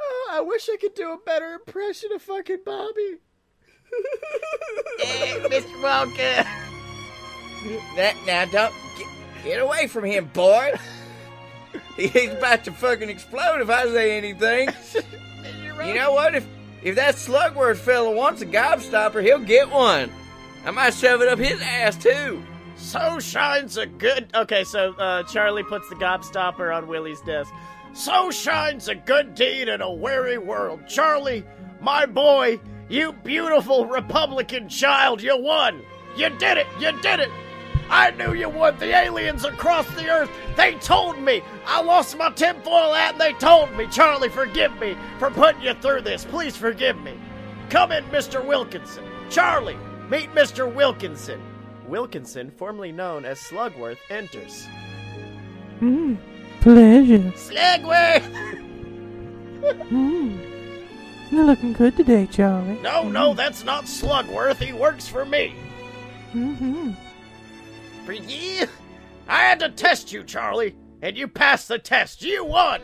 [0.00, 3.18] Oh, I wish I could do a better impression of fucking Bobby.
[4.98, 5.80] Hey, Mr.
[5.82, 6.46] Wonka.
[7.96, 9.08] Now, now don't get,
[9.44, 10.72] get away from him, boy.
[11.96, 14.70] He's about to fucking explode if I say anything.
[15.84, 16.36] You know what?
[16.36, 16.46] If
[16.82, 20.10] if that Slugworth fella wants a gobstopper, he'll get one.
[20.64, 22.42] I might shove it up his ass too.
[22.76, 24.28] So shines a good.
[24.34, 27.52] Okay, so uh, Charlie puts the gobstopper on Willy's desk.
[27.92, 30.80] So shines a good deed in a weary world.
[30.88, 31.44] Charlie,
[31.80, 35.82] my boy, you beautiful Republican child, you won.
[36.16, 36.66] You did it.
[36.80, 37.30] You did it.
[37.90, 38.78] I knew you would.
[38.78, 41.42] The aliens across the earth, they told me.
[41.66, 43.86] I lost my tinfoil hat and they told me.
[43.88, 46.24] Charlie, forgive me for putting you through this.
[46.24, 47.14] Please forgive me.
[47.68, 48.44] Come in, Mr.
[48.44, 49.04] Wilkinson.
[49.28, 49.78] Charlie,
[50.08, 50.72] meet Mr.
[50.72, 51.40] Wilkinson.
[51.88, 54.66] Wilkinson, formerly known as Slugworth, enters.
[55.80, 56.16] Mm,
[56.60, 57.32] pleasure.
[57.36, 58.60] Slugworth!
[59.64, 60.54] Mm.
[61.30, 62.78] You're looking good today, Charlie.
[62.82, 64.58] No, no, that's not Slugworth.
[64.62, 65.54] He works for me.
[66.34, 66.90] Mm-hmm.
[68.04, 68.66] For you?
[69.26, 72.22] I had to test you, Charlie, and you passed the test.
[72.22, 72.82] You won!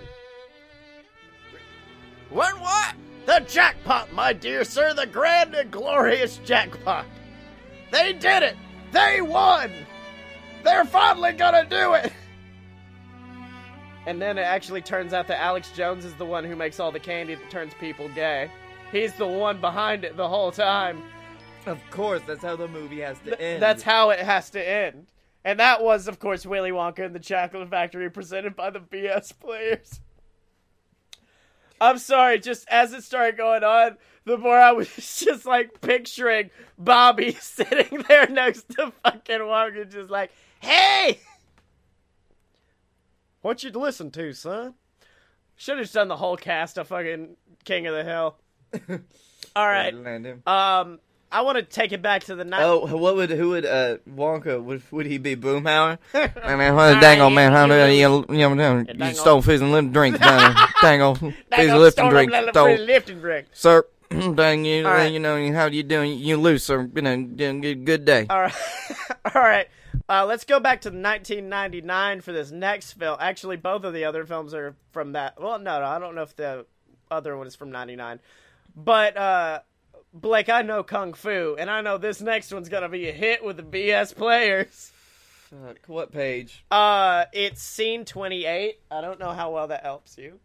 [2.31, 2.59] What?
[2.61, 2.95] What?
[3.31, 7.07] The jackpot, my dear sir, the grand and glorious jackpot.
[7.93, 8.57] They did it!
[8.91, 9.71] They won!
[10.65, 12.13] They're finally gonna do it!
[14.05, 16.91] And then it actually turns out that Alex Jones is the one who makes all
[16.91, 18.51] the candy that turns people gay.
[18.91, 21.01] he's the one behind it the whole time.
[21.67, 23.63] Of course, that's how the movie has to end.
[23.63, 25.07] That's how it has to end.
[25.45, 29.39] And that was, of course, Willy Wonka and the Chocolate Factory presented by the BS
[29.39, 30.01] players.
[31.81, 34.89] I'm sorry, just as it started going on, the more I was
[35.25, 41.21] just like picturing Bobby sitting there next to fucking Wonka, just like, hey!
[43.41, 44.75] What you listen to, son?
[45.57, 48.37] Should have just done the whole cast of fucking King of the Hill.
[49.57, 49.95] All right.
[50.47, 51.01] Um,
[51.33, 52.63] I want to take it back to the night.
[52.63, 55.99] Oh, what would who would uh Wonka would would he be Boomhauer?
[56.15, 59.61] I mean, what a dang old man, how do you, you, you, you stole fizz
[59.61, 63.47] and little drinks, dang, dang fizz lift and drink, stole, lift and drink.
[63.53, 63.87] sir,
[64.35, 65.13] dang you, right.
[65.13, 66.19] you know, how you doing?
[66.19, 68.27] You loose, sir, you know, doing good, good day.
[68.29, 68.55] All right,
[69.35, 69.69] all right.
[70.09, 73.17] Uh, let's go back to 1999 for this next film.
[73.21, 75.41] Actually, both of the other films are from that.
[75.41, 76.67] Well, no, no, I don't know if the
[77.09, 78.19] other one is from '99,
[78.75, 79.61] but uh,
[80.13, 83.45] Blake, I know kung fu, and I know this next one's gonna be a hit
[83.45, 84.93] with the BS players.
[85.51, 86.65] Fuck, what page?
[86.71, 88.81] Uh, it's scene 28.
[88.91, 90.39] I don't know how well that helps you.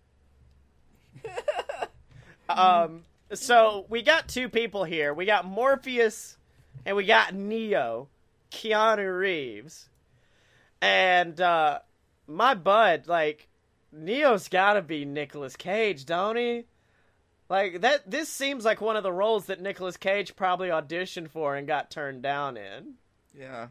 [2.50, 3.04] um,
[3.34, 5.14] so we got two people here.
[5.14, 6.38] We got Morpheus
[6.86, 8.08] and we got Neo,
[8.52, 9.90] Keanu Reeves.
[10.82, 11.80] And uh
[12.28, 13.48] my bud, like
[13.92, 16.66] Neo's got to be Nicolas Cage, don't he?
[17.50, 21.56] Like that this seems like one of the roles that Nicolas Cage probably auditioned for
[21.56, 22.96] and got turned down in.
[23.38, 23.68] Yeah.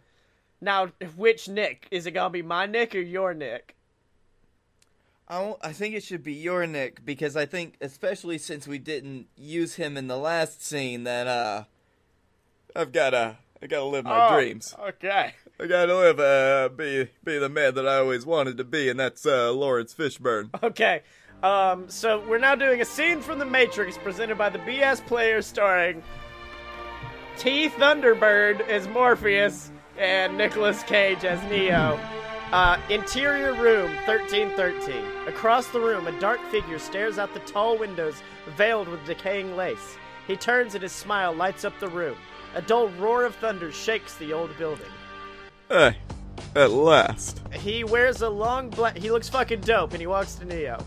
[0.60, 1.88] Now, which Nick?
[1.90, 3.76] Is it going to be my Nick or your Nick?
[5.28, 9.26] I, I think it should be your Nick because I think, especially since we didn't
[9.36, 11.64] use him in the last scene, that uh,
[12.76, 14.74] I've gotta, I gotta live my Oh, dreams.
[14.88, 15.32] Okay.
[15.60, 18.98] I gotta live, uh, be, be the man that I always wanted to be, and
[19.00, 20.50] that's uh, Laurence Fishburne.
[20.62, 21.02] Okay.
[21.44, 25.46] Um, so we're now doing a scene from The Matrix presented by the BS players
[25.46, 26.02] starring
[27.36, 27.68] T.
[27.68, 32.00] Thunderbird as Morpheus and Nicolas Cage as Neo.
[32.50, 35.04] Uh, interior room 1313.
[35.28, 38.14] Across the room, a dark figure stares out the tall windows
[38.56, 39.98] veiled with decaying lace.
[40.26, 42.16] He turns and his smile lights up the room.
[42.54, 44.86] A dull roar of thunder shakes the old building.
[45.68, 45.98] Hey,
[46.56, 47.42] at last.
[47.52, 48.96] He wears a long black.
[48.96, 50.78] He looks fucking dope, and he walks to Neo.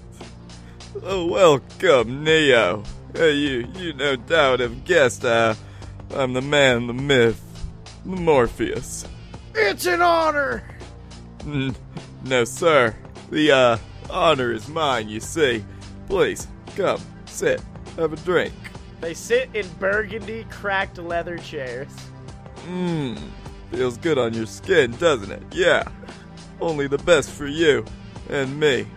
[1.04, 2.84] Oh, welcome, Neo.
[3.18, 5.54] Uh, you, you no doubt have guessed, uh,
[6.14, 7.42] I'm the man, the myth,
[8.06, 9.06] the Morpheus.
[9.54, 10.64] It's an honor.
[11.40, 11.76] Mm,
[12.24, 12.96] no, sir.
[13.30, 13.78] The, uh,
[14.10, 15.64] honor is mine, you see.
[16.08, 17.62] Please, come, sit,
[17.98, 18.54] have a drink.
[19.02, 21.90] They sit in burgundy, cracked leather chairs.
[22.68, 23.20] Mmm,
[23.72, 25.44] feels good on your skin, doesn't it?
[25.52, 25.84] Yeah.
[26.60, 27.86] Only the best for you
[28.30, 28.88] and me.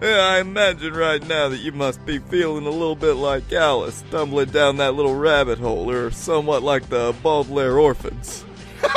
[0.00, 3.96] Yeah, I imagine right now that you must be feeling a little bit like Alice,
[3.96, 8.44] stumbling down that little rabbit hole, or somewhat like the Baudelaire orphans.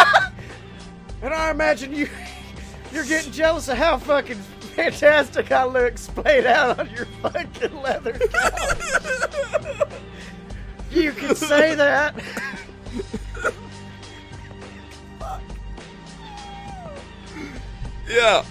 [1.22, 2.10] And I imagine you,
[2.92, 4.36] you're getting jealous of how fucking
[4.76, 9.88] fantastic I look splayed out on your fucking leather couch.
[10.92, 12.14] you can say that.
[18.06, 18.44] Yeah,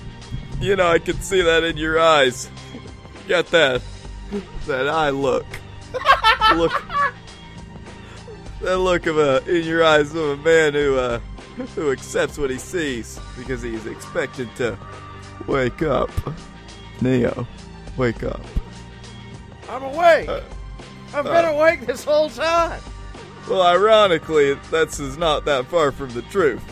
[0.63, 2.49] you know, I can see that in your eyes.
[3.29, 3.83] Got that,
[4.67, 5.47] that eye look.
[6.55, 6.73] look.
[8.61, 11.19] That look of a in your eyes of a man who uh,
[11.75, 14.79] who accepts what he sees because he's expected to
[15.49, 16.11] wake up.
[17.01, 17.47] Neo,
[17.97, 18.41] wake up.
[19.69, 20.29] I'm awake.
[20.29, 20.43] Uh,
[21.13, 22.81] I've been awake this whole time.
[23.49, 26.63] Well, ironically, that's is not that far from the truth.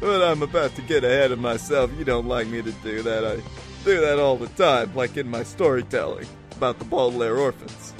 [0.00, 1.90] But I'm about to get ahead of myself.
[1.98, 3.24] You don't like me to do that.
[3.24, 3.36] I
[3.84, 6.26] do that all the time, like in my storytelling
[6.56, 7.94] about the Baudelaire orphans.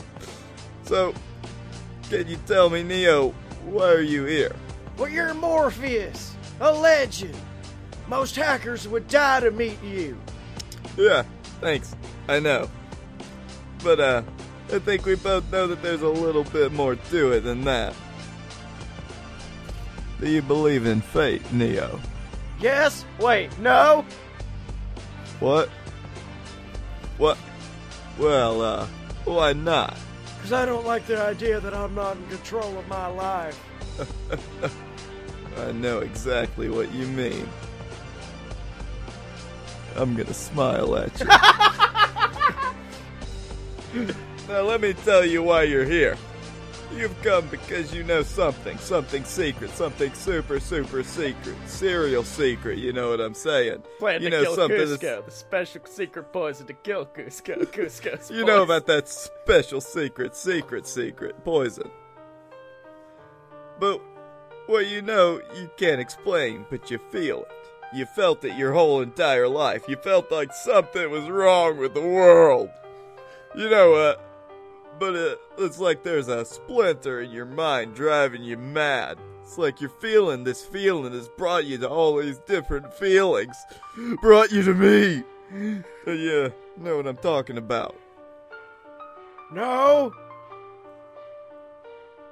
[0.84, 1.14] So,
[2.08, 3.30] can you tell me, Neo,
[3.66, 4.56] why are you here?
[4.96, 7.36] Well, you're Morpheus, a legend.
[8.08, 10.18] Most hackers would die to meet you.
[10.96, 11.24] Yeah,
[11.60, 11.94] thanks.
[12.28, 12.68] I know.
[13.84, 14.22] But, uh,
[14.72, 17.94] I think we both know that there's a little bit more to it than that.
[20.20, 21.98] Do you believe in fate, Neo?
[22.60, 23.06] Yes?
[23.18, 24.04] Wait, no?
[25.40, 25.70] What?
[27.16, 27.38] What?
[28.18, 28.86] Well, uh,
[29.24, 29.96] why not?
[30.36, 33.58] Because I don't like the idea that I'm not in control of my life.
[35.58, 37.48] I know exactly what you mean.
[39.96, 41.18] I'm gonna smile at
[43.94, 44.06] you.
[44.48, 46.18] now, let me tell you why you're here.
[46.96, 52.78] You've come because you know something, something secret, something super, super secret, serial secret.
[52.78, 53.84] You know what I'm saying?
[53.98, 57.64] Plan you to know kill something Kuzco, that's- the special secret poison to kill Kuzco.
[57.72, 61.90] Kuzco's You know about that special secret, secret, secret poison.
[63.78, 64.00] But
[64.66, 67.48] what you know, you can't explain, but you feel it.
[67.94, 69.84] You felt it your whole entire life.
[69.88, 72.70] You felt like something was wrong with the world.
[73.56, 74.14] You know, uh,
[75.00, 79.18] but uh, it's like there's a splinter in your mind driving you mad.
[79.42, 83.56] It's like you're feeling this feeling has brought you to all these different feelings.
[84.20, 85.24] Brought you to me.
[86.06, 87.96] Uh, yeah, know what I'm talking about.
[89.50, 90.12] No.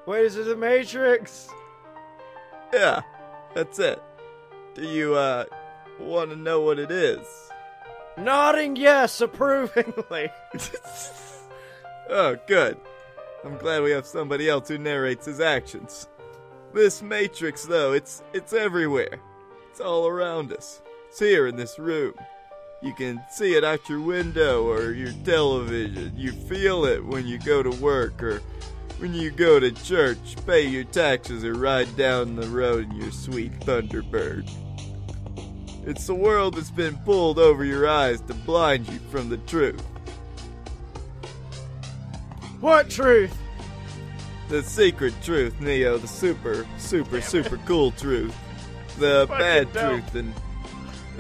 [0.07, 1.49] Wait, is it the Matrix?
[2.73, 3.01] Yeah,
[3.55, 4.01] that's it.
[4.75, 5.47] Do you, uh,
[5.99, 7.27] want to know what it is?
[8.17, 10.31] Nodding yes approvingly.
[12.11, 12.79] Oh, good.
[13.45, 16.09] I'm glad we have somebody else who narrates his actions.
[16.73, 19.21] This matrix, though, it's it's everywhere.
[19.71, 20.83] It's all around us.
[21.09, 22.15] It's here in this room.
[22.83, 26.13] You can see it out your window or your television.
[26.17, 28.41] You feel it when you go to work or
[28.99, 33.13] when you go to church, pay your taxes, or ride down the road in your
[33.13, 34.51] sweet Thunderbird.
[35.87, 39.83] It's the world that's been pulled over your eyes to blind you from the truth.
[42.61, 43.37] What truth?
[44.49, 45.99] The secret truth, Neo.
[45.99, 48.35] The super, super, super cool truth.
[48.99, 49.91] The Fucking bad dope.
[49.91, 50.35] truth and,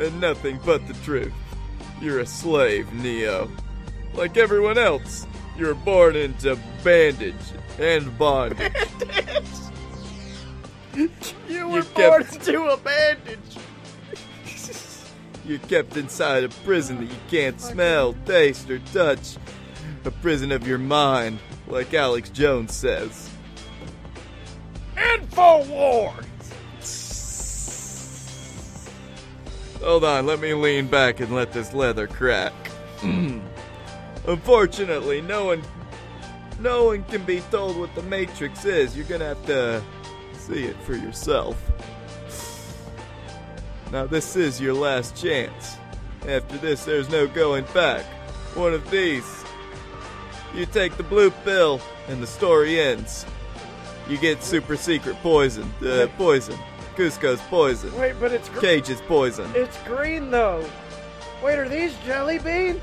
[0.01, 1.33] and nothing but the truth.
[2.01, 3.51] You're a slave, Neo.
[4.15, 5.27] Like everyone else,
[5.57, 7.35] you're born into bandage
[7.79, 8.73] and bondage.
[11.49, 13.39] You were You born kept- into a bandage.
[15.47, 19.37] You're kept inside a prison that you can't smell, taste, or touch.
[20.05, 23.29] A prison of your mind, like Alex Jones says.
[24.97, 26.25] Infowars.
[29.83, 32.53] Hold on, let me lean back and let this leather crack.
[34.27, 35.63] Unfortunately, no one
[36.61, 38.97] no one can be told what the Matrix is.
[38.97, 39.83] You're gonna have to
[40.35, 41.57] see it for yourself.
[43.93, 45.77] Now this is your last chance.
[46.27, 48.05] After this there's no going back.
[48.55, 49.38] One of these.
[50.55, 53.27] You take the blue pill and the story ends.
[54.09, 55.71] You get super secret poison.
[55.85, 56.59] Uh, poison.
[56.97, 57.95] Kuzco's poison.
[57.97, 59.51] Wait, but it's gr- Cage's poison.
[59.55, 60.65] it's green though.
[61.45, 62.81] Wait, are these jelly beans?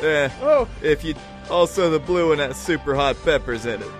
[0.00, 1.14] Eh, Oh, if you
[1.50, 3.88] also the blue one has super hot peppers in it.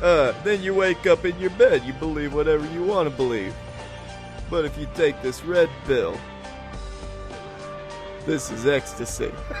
[0.00, 1.84] Uh, then you wake up in your bed.
[1.84, 3.54] You believe whatever you want to believe.
[4.48, 6.16] But if you take this red pill,
[8.24, 9.30] this is ecstasy.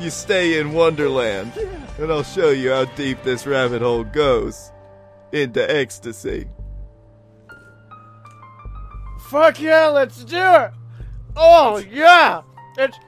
[0.00, 1.52] you stay in Wonderland,
[1.98, 4.72] and I'll show you how deep this rabbit hole goes
[5.32, 6.48] into ecstasy.
[9.28, 10.70] fuck yeah, let's do it.
[11.36, 12.42] Oh yeah,
[12.76, 12.98] it's.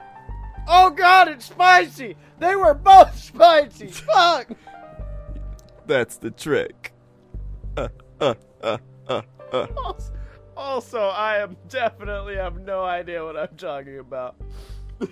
[0.67, 2.15] Oh god, it's spicy.
[2.39, 3.87] They were both spicy.
[3.87, 4.49] Fuck.
[5.85, 6.93] That's the trick.
[7.75, 7.89] Uh,
[8.21, 8.77] uh, uh.
[9.51, 10.13] Also,
[10.55, 14.35] also, I am definitely have no idea what I'm talking about.
[15.01, 15.07] All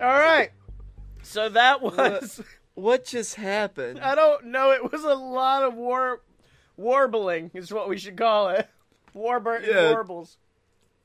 [0.00, 0.50] right.
[1.26, 2.40] So that was.
[2.78, 4.00] What just happened?
[4.00, 4.70] I don't know.
[4.70, 6.20] It was a lot of war,
[6.76, 8.68] warbling is what we should call it.
[9.14, 9.92] Warburton Yeah.
[9.92, 10.36] warbles.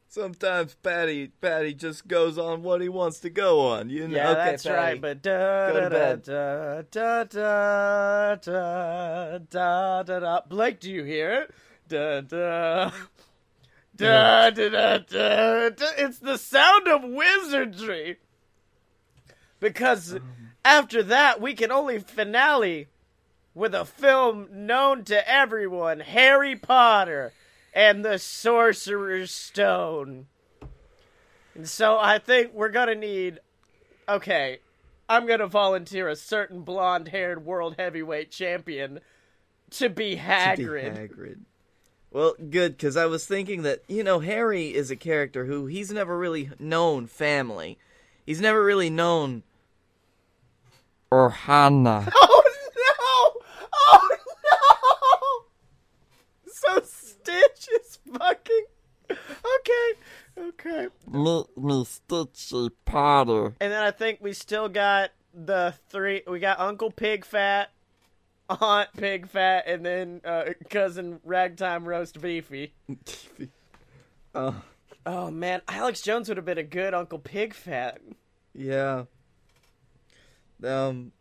[0.10, 4.18] Sometimes Patty Patty just goes on what he wants to go on, you know.
[4.18, 4.76] Yeah, Okay, that's Patty.
[4.76, 5.02] right.
[5.02, 10.42] But da da da da da da da da da da.
[10.50, 11.52] Blake, do you hear it?
[11.88, 12.92] Da da.
[13.96, 15.86] Da, da, da, da, da.
[15.98, 18.18] It's the sound of wizardry.
[19.62, 20.22] Because um,
[20.66, 22.90] after that, we can only finale
[23.54, 27.32] with a film known to everyone Harry Potter
[27.74, 30.28] and the Sorcerer's Stone.
[31.56, 33.40] And so I think we're gonna need.
[34.10, 34.60] Okay,
[35.08, 39.00] I'm gonna volunteer a certain blonde haired world heavyweight champion
[39.72, 40.56] to be Hagrid.
[40.56, 41.40] To be Hagrid.
[42.12, 45.92] Well, good, because I was thinking that, you know, Harry is a character who he's
[45.92, 47.78] never really known family.
[48.26, 49.44] He's never really known.
[51.12, 52.12] Or Ohana.
[52.24, 52.44] Oh
[52.78, 53.42] no!
[53.74, 55.46] Oh
[56.46, 56.52] no!
[56.52, 58.66] So Stitch is fucking.
[59.10, 59.94] Okay,
[60.38, 60.88] okay.
[61.08, 63.56] Meet me, Stitchy Potter.
[63.60, 66.22] And then I think we still got the three.
[66.28, 67.72] We got Uncle Pig Fat,
[68.50, 72.74] Aunt Pig Fat, and then uh, cousin Ragtime Roast Beefy.
[74.34, 74.62] Oh,
[75.06, 78.00] Oh man, Alex Jones would have been a good Uncle Pig Fat.
[78.54, 79.04] yeah.
[80.64, 81.12] Um,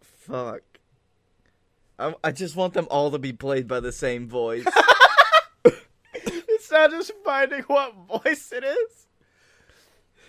[0.00, 0.62] fuck.
[1.98, 4.66] I, I just want them all to be played by the same voice.
[6.64, 9.06] It's not just finding what voice it is.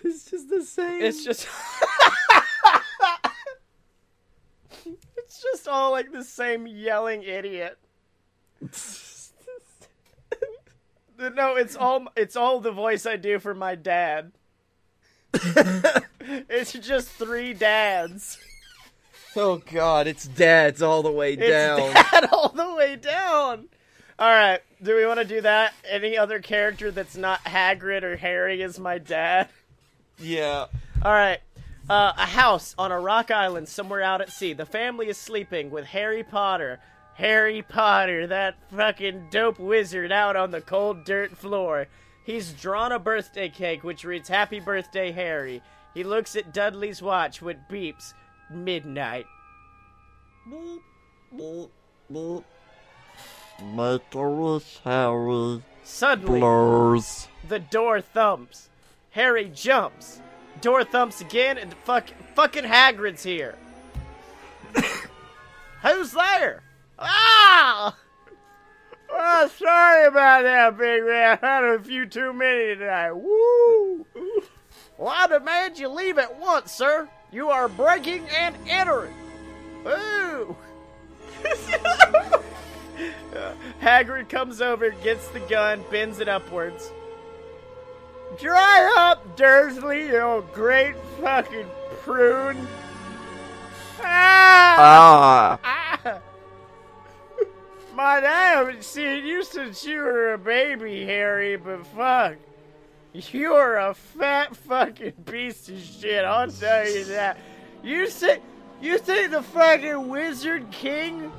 [0.04, 1.00] it's just the same.
[1.00, 1.48] It's just.
[5.16, 7.78] it's just all like the same yelling idiot.
[11.18, 14.32] No, it's all it's all the voice I do for my dad.
[16.48, 18.38] It's just three dads.
[19.36, 21.78] oh god, it's dads all the way It's down.
[21.94, 23.68] dad all the way down.
[24.18, 25.74] All right, do we want to do that?
[25.88, 29.48] Any other character that's not Hagrid or Harry is my dad?
[30.18, 30.66] Yeah.
[31.02, 31.40] All right.
[31.88, 34.54] Uh, a house on a rock island somewhere out at sea.
[34.54, 36.80] The family is sleeping with Harry Potter.
[37.14, 41.86] Harry Potter, that fucking dope wizard out on the cold dirt floor.
[42.24, 45.62] He's drawn a birthday cake which reads Happy Birthday, Harry.
[45.96, 48.12] He looks at Dudley's watch which beeps
[48.50, 49.24] midnight.
[50.46, 50.82] Make
[54.14, 55.62] a wish, Harry.
[55.84, 57.28] Suddenly, Blurs.
[57.48, 58.68] the door thumps.
[59.12, 60.20] Harry jumps.
[60.60, 63.56] Door thumps again, and fuck, fucking Hagrid's here.
[65.82, 66.62] Who's there?
[66.98, 67.96] Ah!
[69.10, 71.38] Oh, sorry about that, big man.
[71.40, 73.12] I had a few too many tonight.
[73.12, 74.04] Woo!
[74.98, 77.08] Well, I demand you leave at once, sir.
[77.30, 79.14] You are breaking and entering.
[79.86, 80.56] Ooh!
[83.82, 86.90] Hagrid comes over, gets the gun, bends it upwards.
[88.40, 91.66] Dry up, Dursley, you old great fucking
[92.02, 92.66] prune.
[94.00, 95.58] Ah!
[95.62, 95.98] Ah!
[96.04, 96.18] ah.
[97.94, 102.36] My dad haven't seen you since you were a baby, Harry, but fuck.
[103.32, 107.38] You're a fat fucking piece of shit, I'll tell you that.
[107.82, 108.42] You think
[108.80, 111.32] you think the fucking wizard king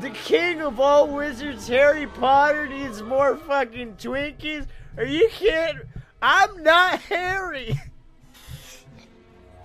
[0.00, 4.66] the king of all wizards, Harry Potter, needs more fucking Twinkies?
[4.96, 5.82] Are you kidding?
[6.22, 7.78] I'm not Harry.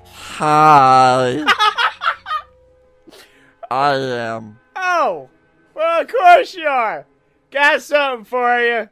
[0.06, 1.46] Hi.
[3.70, 4.60] I am.
[4.76, 5.30] Oh,
[5.76, 7.06] well, of course you are.
[7.52, 8.90] Got something for you.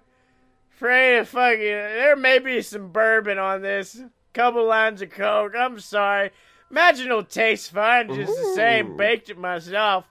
[0.81, 1.61] Afraid of fucking.
[1.61, 4.01] There may be some bourbon on this.
[4.33, 5.53] Couple lines of coke.
[5.55, 6.31] I'm sorry.
[6.71, 8.97] Imagine it'll taste fine just the same.
[8.97, 10.05] Baked it myself.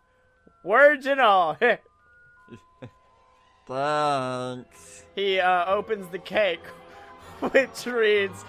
[0.62, 1.59] Words and all.
[3.66, 5.03] Thanks.
[5.16, 6.62] he uh, opens the cake,
[7.41, 8.45] which reads,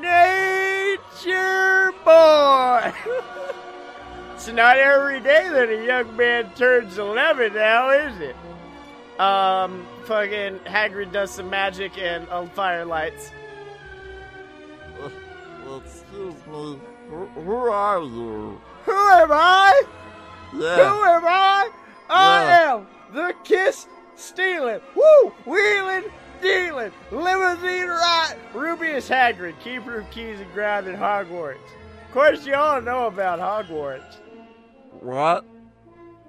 [0.00, 2.94] Nature Boy!
[4.32, 8.36] it's not every day that a young man turns 11 now, is it?
[9.18, 13.30] Um, fucking Hagrid does some magic and um, firelights.
[15.02, 15.08] Uh,
[15.84, 16.78] Excuse me.
[17.10, 18.60] Who, who are you?
[18.84, 19.82] Who am I?
[20.54, 20.76] Yeah.
[20.76, 21.70] Who am I?
[22.08, 22.74] I Yeah.
[22.76, 26.04] am the kiss stealing, woo, wheeling,
[26.40, 31.56] dealing, limousine ride, Rubeus Hagrid, keeper of keys and ground in Hogwarts.
[32.06, 34.16] Of course, you all know about Hogwarts.
[35.00, 35.44] What?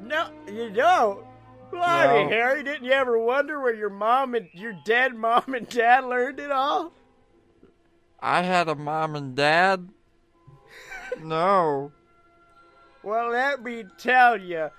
[0.02, 1.24] No, you don't.
[1.72, 2.30] Blimey, No.
[2.30, 6.40] Harry, didn't you ever wonder where your mom and your dead mom and dad learned
[6.40, 6.94] it all?
[8.20, 9.90] I had a mom and dad?
[11.24, 11.92] No.
[13.04, 14.70] Well, let me tell you,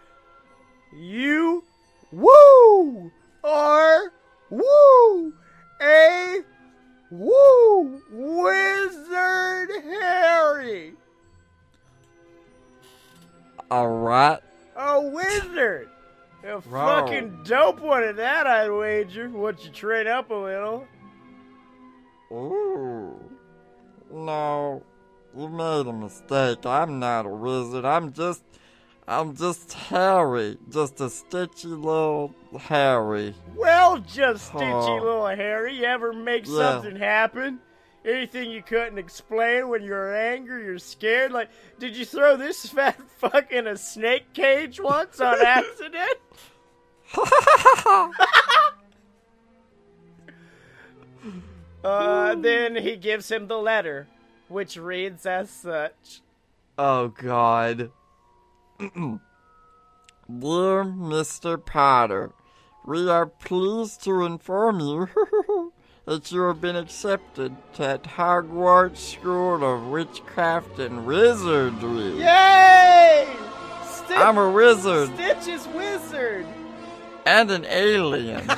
[0.95, 1.65] you
[2.13, 3.11] woo
[3.43, 4.13] are
[4.51, 5.33] woo
[5.81, 6.39] a
[7.11, 10.93] woo wizard Harry,
[13.71, 14.41] A Alright.
[14.77, 15.89] a wizard.
[16.43, 19.29] A fucking dope one at that, I'd wager.
[19.29, 20.87] Once you train up a little.
[22.33, 23.19] Ooh.
[24.13, 24.83] No.
[25.37, 26.65] You made a mistake.
[26.67, 27.85] I'm not a wizard.
[27.85, 28.43] I'm just.
[29.07, 30.57] I'm just Harry.
[30.69, 33.35] Just a stitchy little Harry.
[33.57, 35.03] Well, just stitchy Oh.
[35.03, 35.75] little Harry.
[35.75, 36.59] You ever make Yeah.
[36.81, 37.59] something happen?
[38.05, 41.33] Anything you couldn't explain when you're angry, you're scared?
[41.33, 46.19] Like, did you throw this fat fuck in a snake cage once on accident?
[51.85, 54.07] uh, then he gives him the letter,
[54.49, 56.21] which reads as such.
[56.79, 57.91] Oh god.
[58.79, 59.21] Dear
[60.85, 61.63] Mr.
[61.63, 62.31] Potter,
[62.87, 65.73] we are pleased to inform you
[66.07, 72.19] that you have been accepted at Hogwarts School of Witchcraft and Wizardry.
[72.21, 73.29] Yay!
[73.87, 76.47] Stitch, I'm a wizard Stitch is wizard.
[77.27, 78.41] and an alien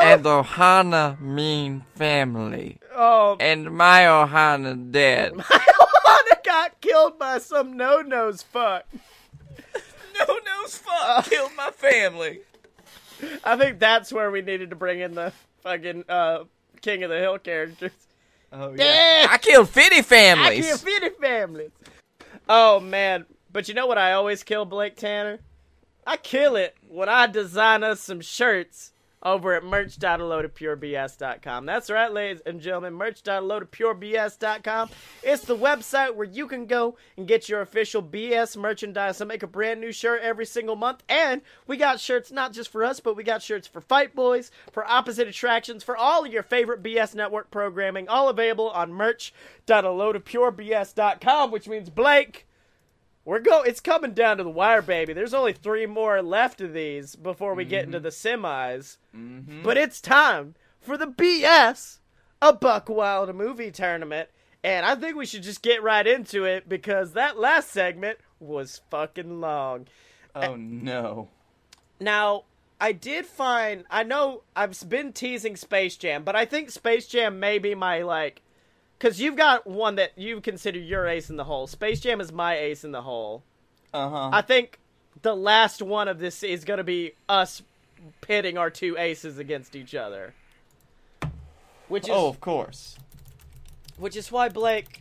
[0.00, 2.78] and Ohana mean family.
[2.94, 5.34] Oh, and my Ohana dead.
[5.36, 8.84] My Ohana got killed by some no nose fuck.
[10.18, 12.40] No nose fuck killed my family.
[13.44, 15.32] I think that's where we needed to bring in the
[15.62, 16.44] fucking uh,
[16.80, 17.92] King of the Hill characters.
[18.52, 19.22] Oh yeah.
[19.22, 20.66] Yeah, I killed 50 I families.
[20.66, 21.70] kill 50 families.
[22.48, 25.38] Oh man, but you know what I always kill Blake Tanner?
[26.06, 28.92] I kill it when I design us some shirts
[29.22, 31.66] over at merch.aloadofpurebs.com.
[31.66, 34.90] That's right, ladies and gentlemen, merch.aloadofpurebs.com.
[35.22, 39.20] It's the website where you can go and get your official BS merchandise.
[39.20, 42.70] I make a brand new shirt every single month, and we got shirts not just
[42.70, 46.32] for us, but we got shirts for Fight Boys, for Opposite Attractions, for all of
[46.32, 52.46] your favorite BS network programming, all available on merch.aloadofpurebs.com, which means Blake.
[53.24, 53.62] We're go.
[53.62, 55.12] It's coming down to the wire, baby.
[55.12, 58.04] There's only three more left of these before we get into mm-hmm.
[58.04, 58.96] the semis.
[59.14, 59.62] Mm-hmm.
[59.62, 61.98] But it's time for the BS,
[62.40, 64.30] a Buck Wild movie tournament,
[64.64, 68.80] and I think we should just get right into it because that last segment was
[68.90, 69.86] fucking long.
[70.34, 71.28] Oh no.
[72.00, 72.44] Now,
[72.80, 73.84] I did find.
[73.90, 78.02] I know I've been teasing Space Jam, but I think Space Jam may be my
[78.02, 78.42] like.
[79.00, 81.66] Because you've got one that you consider your ace in the hole.
[81.66, 83.42] Space Jam is my ace in the hole.
[83.94, 84.30] Uh huh.
[84.32, 84.78] I think
[85.22, 87.62] the last one of this is going to be us
[88.20, 90.34] pitting our two aces against each other.
[91.88, 92.96] Which is Oh, of course.
[93.96, 95.00] which is why Blake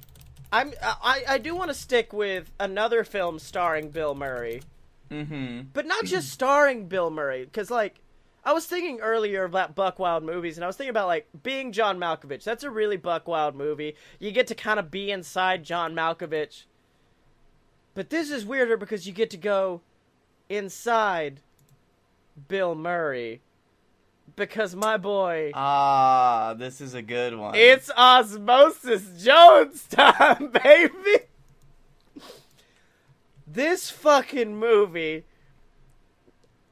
[0.52, 4.62] I'm I I do want to stick with another film starring Bill Murray,
[5.12, 5.62] Mm-hmm.
[5.74, 7.95] but not just starring Bill Murray cuz like
[8.44, 11.72] I was thinking earlier about Buck Wild movies and I was thinking about like being
[11.72, 12.44] John Malkovich.
[12.44, 13.96] That's a really Buck Wild movie.
[14.20, 16.64] You get to kind of be inside John Malkovich.
[17.94, 19.82] But this is weirder because you get to go
[20.48, 21.42] inside
[22.48, 23.42] Bill Murray
[24.36, 27.56] because my boy Ah, this is a good one.
[27.56, 31.26] it's Osmosis Jones time, baby.
[33.46, 35.26] This fucking movie,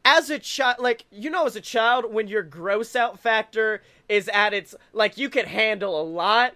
[0.08, 4.30] as a child, like, you know, as a child, when your gross out factor is
[4.30, 6.56] at its, like, you could handle a lot.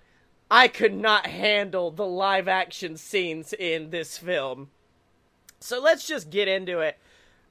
[0.49, 4.69] I could not handle the live action scenes in this film.
[5.59, 6.97] So let's just get into it.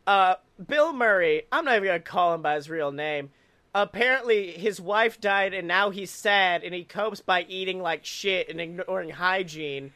[0.06, 0.36] Uh,
[0.66, 3.28] Bill Murray, I'm not even gonna call him by his real name.
[3.74, 8.48] Apparently, his wife died, and now he's sad, and he copes by eating like shit
[8.48, 9.92] and ignoring hygiene.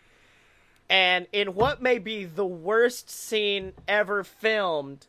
[0.91, 5.07] And in what may be the worst scene ever filmed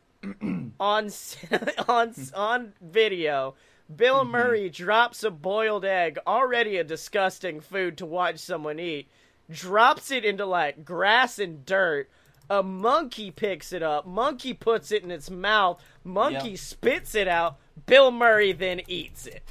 [0.80, 1.10] on
[1.88, 3.54] on on video,
[3.94, 4.30] Bill mm-hmm.
[4.30, 9.08] Murray drops a boiled egg, already a disgusting food to watch someone eat,
[9.50, 12.08] drops it into like grass and dirt.
[12.48, 14.06] A monkey picks it up.
[14.06, 15.82] Monkey puts it in its mouth.
[16.04, 16.58] Monkey Yep.
[16.58, 17.56] spits it out.
[17.86, 19.42] Bill Murray then eats it.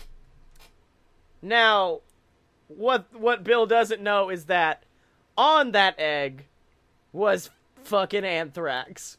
[1.42, 2.00] Now,
[2.68, 4.84] what what Bill doesn't know is that
[5.38, 6.46] on that egg
[7.12, 7.50] was
[7.84, 9.18] fucking anthrax.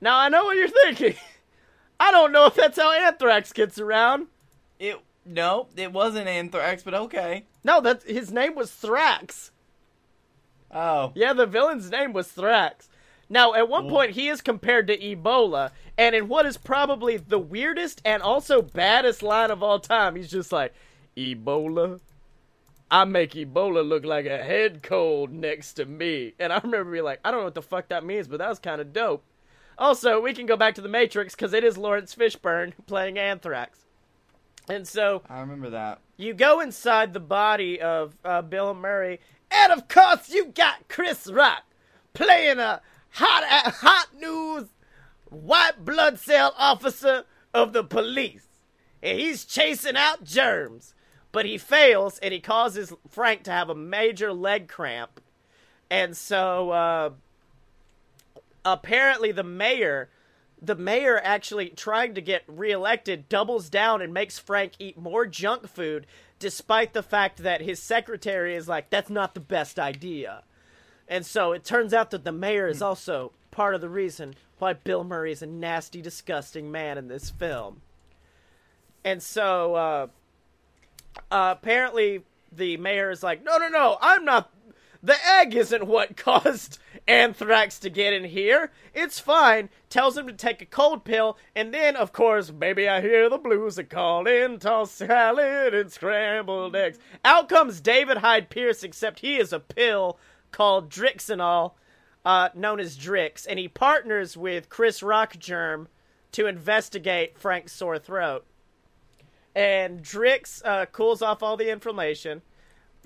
[0.00, 1.14] Now I know what you're thinking.
[2.00, 4.28] I don't know if that's how anthrax gets around.
[4.78, 7.44] It no, it wasn't anthrax, but okay.
[7.62, 9.50] No, that his name was Thrax.
[10.70, 12.88] Oh, Yeah, the villain's name was Thrax.
[13.30, 17.38] Now, at one point, he is compared to Ebola, and in what is probably the
[17.38, 20.72] weirdest and also baddest line of all time, he's just like,
[21.16, 22.00] Ebola?
[22.90, 26.32] I make Ebola look like a head cold next to me.
[26.38, 28.48] And I remember being like, I don't know what the fuck that means, but that
[28.48, 29.22] was kind of dope.
[29.78, 33.78] Also, we can go back to The Matrix because it is Laurence Fishburne playing Anthrax.
[34.68, 36.00] And so, I remember that.
[36.16, 39.20] you go inside the body of uh, Bill Murray,
[39.50, 41.62] and of course you got Chris Rock
[42.12, 44.68] playing a hot, a hot news
[45.30, 47.24] white blood cell officer
[47.54, 48.48] of the police,
[49.02, 50.92] and he's chasing out germs,
[51.32, 55.20] but he fails, and he causes Frank to have a major leg cramp,
[55.90, 57.10] and so uh,
[58.72, 60.10] apparently the mayor
[60.60, 65.68] the mayor actually trying to get reelected doubles down and makes Frank eat more junk
[65.68, 66.04] food
[66.40, 70.42] despite the fact that his secretary is like that's not the best idea.
[71.06, 74.72] And so it turns out that the mayor is also part of the reason why
[74.72, 77.80] Bill Murray is a nasty disgusting man in this film.
[79.04, 80.06] And so uh,
[81.30, 84.50] uh, apparently the mayor is like, no, no, no, I'm not.
[85.02, 88.72] The egg isn't what caused anthrax to get in here.
[88.94, 89.68] It's fine.
[89.88, 93.38] Tells him to take a cold pill, and then, of course, maybe I hear the
[93.38, 96.98] blues are calling, toss salad and scrambled eggs.
[97.24, 100.18] Out comes David Hyde Pierce, except he is a pill
[100.50, 101.72] called Drixenol,
[102.24, 105.86] uh, known as Drix, and he partners with Chris Rockgerm
[106.32, 108.44] to investigate Frank's sore throat.
[109.54, 112.42] and Drix uh, cools off all the inflammation.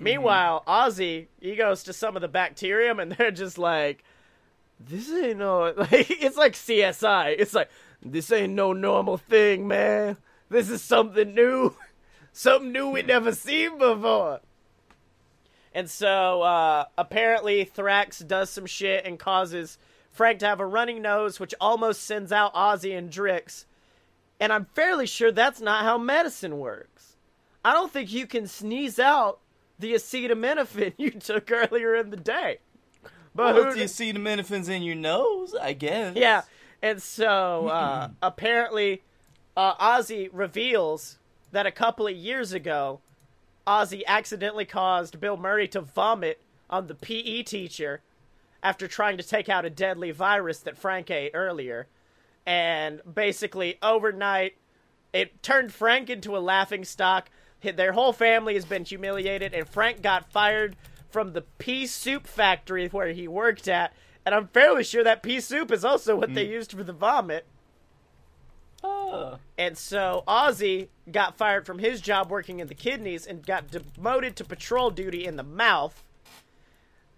[0.03, 4.03] Meanwhile, Ozzy he goes to some of the bacterium, and they're just like,
[4.79, 7.35] "This ain't no like." It's like CSI.
[7.37, 7.69] It's like
[8.01, 10.17] this ain't no normal thing, man.
[10.49, 11.75] This is something new,
[12.33, 14.41] something new we never seen before.
[15.73, 19.77] And so uh, apparently Thrax does some shit and causes
[20.11, 23.65] Frank to have a running nose, which almost sends out Ozzy and Drix.
[24.39, 27.15] And I'm fairly sure that's not how medicine works.
[27.65, 29.39] I don't think you can sneeze out
[29.79, 32.59] the acetaminophen you took earlier in the day.
[33.35, 36.15] But Well, who the minifins in your nose, I guess.
[36.15, 36.43] yeah,
[36.81, 39.01] and so uh, apparently,
[39.57, 41.17] uh, Ozzy reveals
[41.51, 42.99] that a couple of years ago,
[43.65, 48.01] Ozzy accidentally caused Bill Murray to vomit on the PE teacher
[48.61, 51.87] after trying to take out a deadly virus that Frank ate earlier,
[52.45, 54.55] and basically overnight,
[55.11, 57.29] it turned Frank into a laughing stock.
[57.63, 60.75] Their whole family has been humiliated, and Frank got fired
[61.09, 63.93] from the pea soup factory where he worked at.
[64.25, 67.45] And I'm fairly sure that pea soup is also what they used for the vomit.
[68.83, 69.37] Oh.
[69.57, 74.35] And so Ozzy got fired from his job working in the kidneys and got demoted
[74.37, 76.03] to patrol duty in the mouth.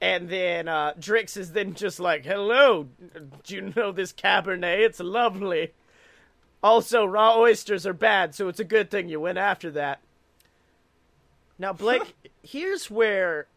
[0.02, 2.90] And then uh, Drix is then just like, "Hello,
[3.44, 4.80] do you know this Cabernet?
[4.80, 5.74] It's lovely.
[6.62, 10.02] Also, raw oysters are bad, so it's a good thing you went after that."
[11.58, 13.48] Now, Blake, here's where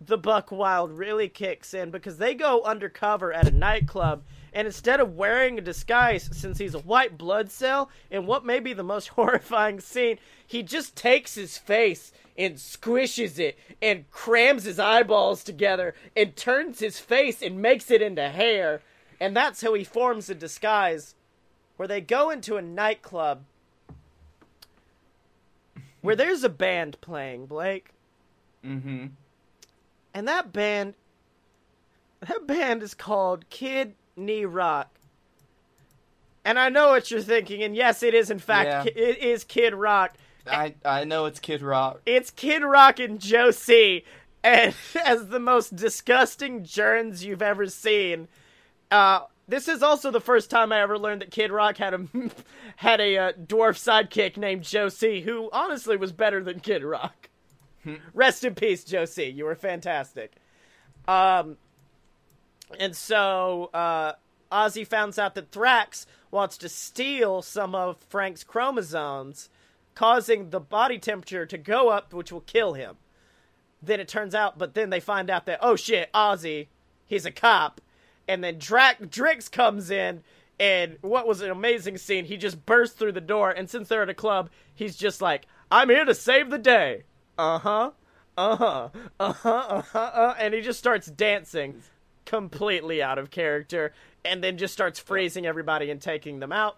[0.00, 4.22] the Buck Wild really kicks in because they go undercover at a nightclub,
[4.52, 8.60] and instead of wearing a disguise, since he's a white blood cell, in what may
[8.60, 14.64] be the most horrifying scene, he just takes his face and squishes it and crams
[14.64, 18.82] his eyeballs together and turns his face and makes it into hair.
[19.18, 21.14] And that's how he forms a disguise
[21.76, 23.44] where they go into a nightclub
[26.06, 27.90] where there's a band playing, Blake.
[28.64, 29.06] Mm-hmm.
[30.14, 30.94] And that band
[32.20, 34.90] that band is called Kid Knee Rock.
[36.44, 38.92] And I know what you're thinking, and yes, it is in fact Yeah.
[39.02, 40.14] It is Kid Rock.
[40.46, 42.00] I I know it's Kid Rock.
[42.06, 44.04] It's Kid Rock and Josie,
[44.42, 48.28] And as the most disgusting germs you've ever seen.
[48.90, 52.06] Uh, this is also the first time I ever learned that Kid Rock had a
[52.76, 57.28] had a uh, dwarf sidekick named Josie, who honestly was better than Kid Rock.
[58.14, 59.26] Rest in peace, Josie.
[59.26, 60.32] You were fantastic.
[61.06, 61.56] Um,
[62.80, 64.14] and so uh,
[64.50, 69.48] Ozzy finds out that Thrax wants to steal some of Frank's chromosomes,
[69.94, 72.96] causing the body temperature to go up, which will kill him.
[73.80, 76.66] Then it turns out, but then they find out that oh shit, Ozzy,
[77.06, 77.80] he's a cop,
[78.28, 80.22] and then Drac Drix comes in,
[80.58, 82.24] and what was an amazing scene?
[82.24, 85.46] He just bursts through the door, and since they're at a club, he's just like,
[85.70, 87.04] "I'm here to save the day."
[87.38, 87.90] Uh huh.
[88.38, 88.88] Uh huh.
[89.20, 89.50] Uh huh.
[89.68, 89.98] Uh huh.
[89.98, 91.82] Uh, and he just starts dancing,
[92.24, 93.92] completely out of character,
[94.24, 96.76] and then just starts freezing everybody and taking them out.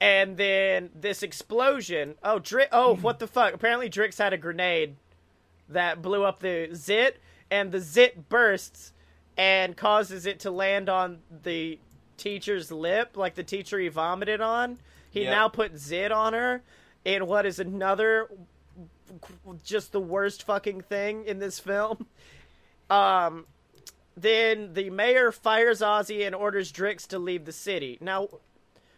[0.00, 2.16] And then this explosion.
[2.24, 3.54] Oh, Dri- Oh, what the fuck?
[3.54, 4.96] Apparently, Drix had a grenade
[5.68, 7.20] that blew up the zit,
[7.50, 8.92] and the zit bursts
[9.36, 11.78] and causes it to land on the
[12.16, 14.78] teacher's lip, like the teacher he vomited on.
[15.10, 15.30] He Yep.
[15.30, 16.62] now put zit on her
[17.04, 18.28] in what is another
[19.64, 22.06] just the worst fucking thing in this film.
[22.90, 23.46] Um,
[24.18, 27.96] then the mayor fires Ozzy and orders Drix to leave the city.
[28.02, 28.28] Now,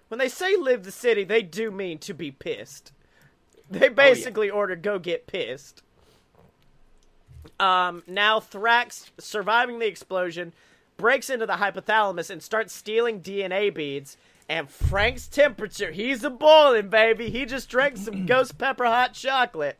[0.08, 2.90] when they say leave the city, they do mean to be pissed.
[3.70, 5.83] They basically order go get pissed.
[7.60, 10.52] Um, now Thrax, surviving the explosion,
[10.96, 14.16] breaks into the hypothalamus and starts stealing DNA beads.
[14.48, 17.30] And Frank's temperature, he's a boiling, baby.
[17.30, 19.78] He just drank some ghost pepper hot chocolate.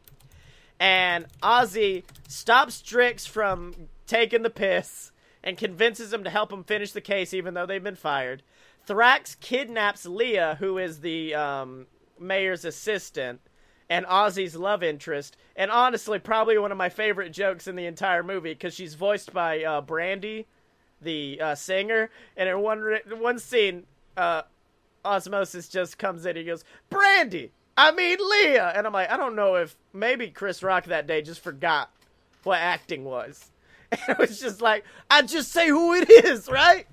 [0.81, 3.75] And Ozzy stops Drix from
[4.07, 5.13] taking the piss
[5.43, 8.43] and convinces him to help him finish the case, even though they've been fired.
[8.89, 11.87] Thrax kidnaps Leah, who is the um,
[12.19, 13.41] mayor's assistant
[13.89, 18.23] and Ozzy's love interest, and honestly, probably one of my favorite jokes in the entire
[18.23, 20.47] movie because she's voiced by uh, Brandy,
[21.01, 22.11] the uh, singer.
[22.37, 23.85] And in one re- one scene,
[24.17, 24.43] uh,
[25.05, 26.37] Osmosis just comes in.
[26.37, 30.63] He goes, "Brandy, I mean Leah," and I'm like, I don't know if maybe Chris
[30.63, 31.91] Rock that day just forgot
[32.43, 33.51] what acting was.
[33.93, 36.87] And it was just like, I just say who it is, right?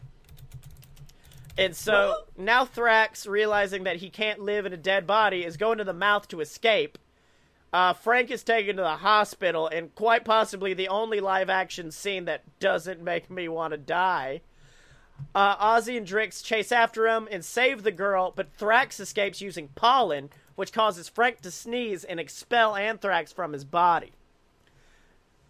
[1.57, 5.77] And so now Thrax, realizing that he can't live in a dead body, is going
[5.77, 6.97] to the mouth to escape.
[7.73, 12.25] Uh, Frank is taken to the hospital, and quite possibly the only live action scene
[12.25, 14.41] that doesn't make me want to die.
[15.33, 19.69] Uh, Ozzy and Drix chase after him and save the girl, but Thrax escapes using
[19.69, 24.11] pollen, which causes Frank to sneeze and expel anthrax from his body.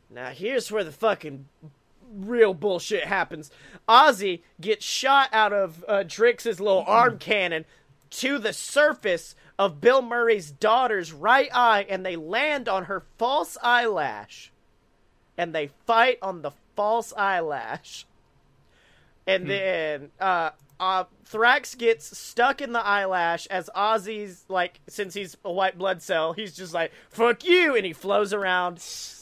[0.10, 1.48] Now, here's where the fucking
[2.14, 3.52] real bullshit happens.
[3.88, 7.66] Ozzy gets shot out of uh, Drix's little arm cannon
[8.12, 13.58] to the surface of Bill Murray's daughter's right eye, and they land on her false
[13.62, 14.52] eyelash.
[15.38, 18.06] And they fight on the false eyelash.
[19.26, 25.38] And then uh, uh, Thrax gets stuck in the eyelash as Ozzy's like, since he's
[25.46, 28.84] a white blood cell, he's just like "fuck you," and he flows around.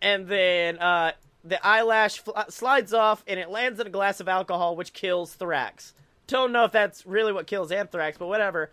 [0.00, 1.10] And then uh,
[1.44, 5.36] the eyelash fl- slides off, and it lands in a glass of alcohol, which kills
[5.36, 5.92] Thrax.
[6.26, 8.70] Don't know if that's really what kills Anthrax, but whatever.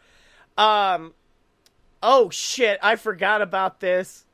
[0.57, 1.13] Um,
[2.03, 4.25] oh shit, I forgot about this.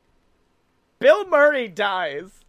[1.00, 2.42] Bill Murray dies.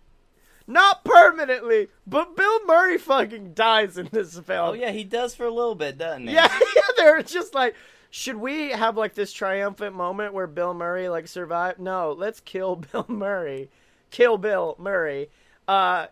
[0.67, 4.69] Not permanently, but Bill Murray fucking dies in this film.
[4.71, 6.35] Oh yeah, he does for a little bit, doesn't he?
[6.35, 7.75] Yeah, yeah, they're just like,
[8.11, 11.81] should we have like this triumphant moment where Bill Murray like survived?
[11.81, 13.71] No, let's kill Bill Murray.
[14.11, 15.31] Kill Bill Murray.
[15.67, 16.07] Uh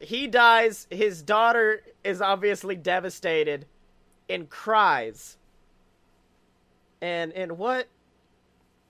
[0.00, 3.66] he dies, his daughter is obviously devastated
[4.28, 5.36] and cries.
[7.02, 7.88] And and what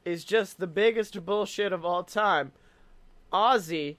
[0.05, 2.53] is just the biggest bullshit of all time?
[3.33, 3.97] Ozzy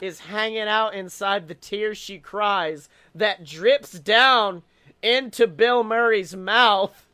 [0.00, 4.62] is hanging out inside the tears she cries that drips down
[5.02, 7.06] into Bill Murray's mouth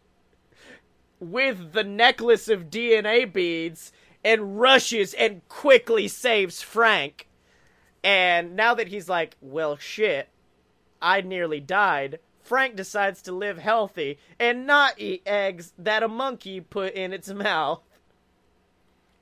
[1.18, 3.92] with the necklace of DNA beads
[4.24, 7.26] and rushes and quickly saves Frank.
[8.05, 10.28] And now that he's like, well, shit,
[11.00, 16.61] I nearly died, Frank decides to live healthy and not eat eggs that a monkey
[16.61, 17.80] put in its mouth.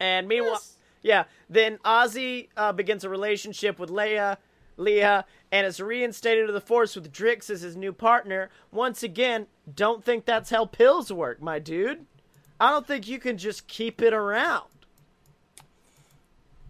[0.01, 0.61] And meanwhile,
[1.01, 4.39] yeah, then Ozzy uh, begins a relationship with Leia,
[4.76, 8.51] Leah, and is reinstated to the Force with Drix as his new partner.
[8.72, 12.07] Once again, don't think that's how pills work, my dude.
[12.59, 14.72] I don't think you can just keep it around.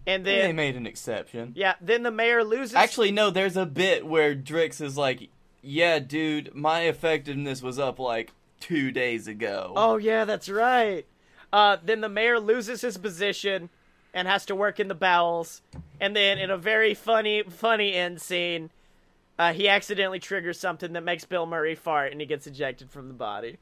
[0.07, 1.53] And then they made an exception.
[1.55, 2.75] yeah, then the mayor loses.
[2.75, 3.31] Actually, no.
[3.31, 5.29] There's a bit where Drix is like,
[5.63, 11.07] "Yeah, dude, my effectiveness was up like two days ago." Oh yeah, that's right.
[11.53, 13.69] Uh, then the mayor loses his position
[14.15, 15.63] and has to work in the bowels.
[16.01, 18.71] And then in a very funny, funny end scene,
[19.39, 23.09] uh, he accidentally triggers something that makes Bill Murray fart, and he gets ejected from
[23.09, 23.59] the body.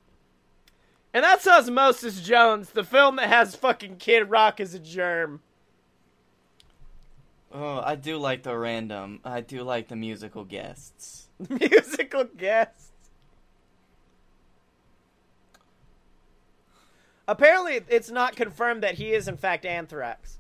[1.13, 5.41] And that's Osmosis Jones, the film that has fucking Kid Rock as a germ.
[7.53, 9.21] Oh, I do like the random.
[9.25, 11.27] I do like the musical guests.
[11.49, 12.93] Musical guests.
[17.27, 20.39] Apparently, it's not confirmed that he is in fact anthrax.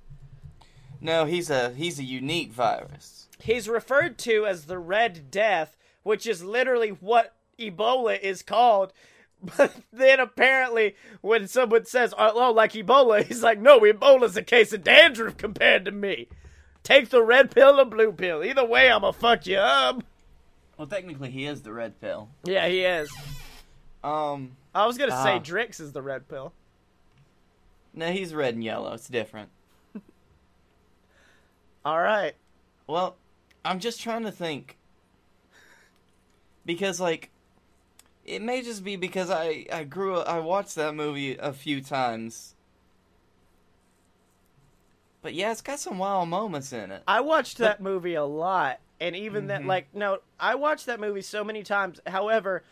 [1.00, 3.28] No, he's a he's a unique virus.
[3.38, 8.92] He's referred to as the Red Death, which is literally what Ebola is called.
[9.56, 14.42] But then apparently, when someone says, "Oh, oh, like Ebola," he's like, "No, Ebola's a
[14.42, 16.28] case of dandruff compared to me.
[16.82, 18.42] Take the red pill or blue pill.
[18.44, 20.02] Either way, I'ma fuck you up."
[20.76, 22.28] Well, technically, he is the red pill.
[22.44, 23.10] Yeah, he is.
[24.02, 25.40] Um, I was gonna say Ah.
[25.40, 26.52] Drix is the red pill.
[27.92, 28.94] no, he's red and yellow.
[28.94, 29.50] It's different.
[31.84, 32.34] All right.
[32.86, 33.16] Well,
[33.64, 34.76] I'm just trying to think.
[36.64, 37.30] Because like
[38.24, 41.80] it may just be because I I grew up, I watched that movie a few
[41.82, 42.54] times.
[45.22, 47.02] But yeah, it's got some wild moments in it.
[47.06, 49.66] I watched that movie a lot, and even that, Mhm.
[49.66, 52.00] like, no, I watched that movie so many times.
[52.06, 52.62] However,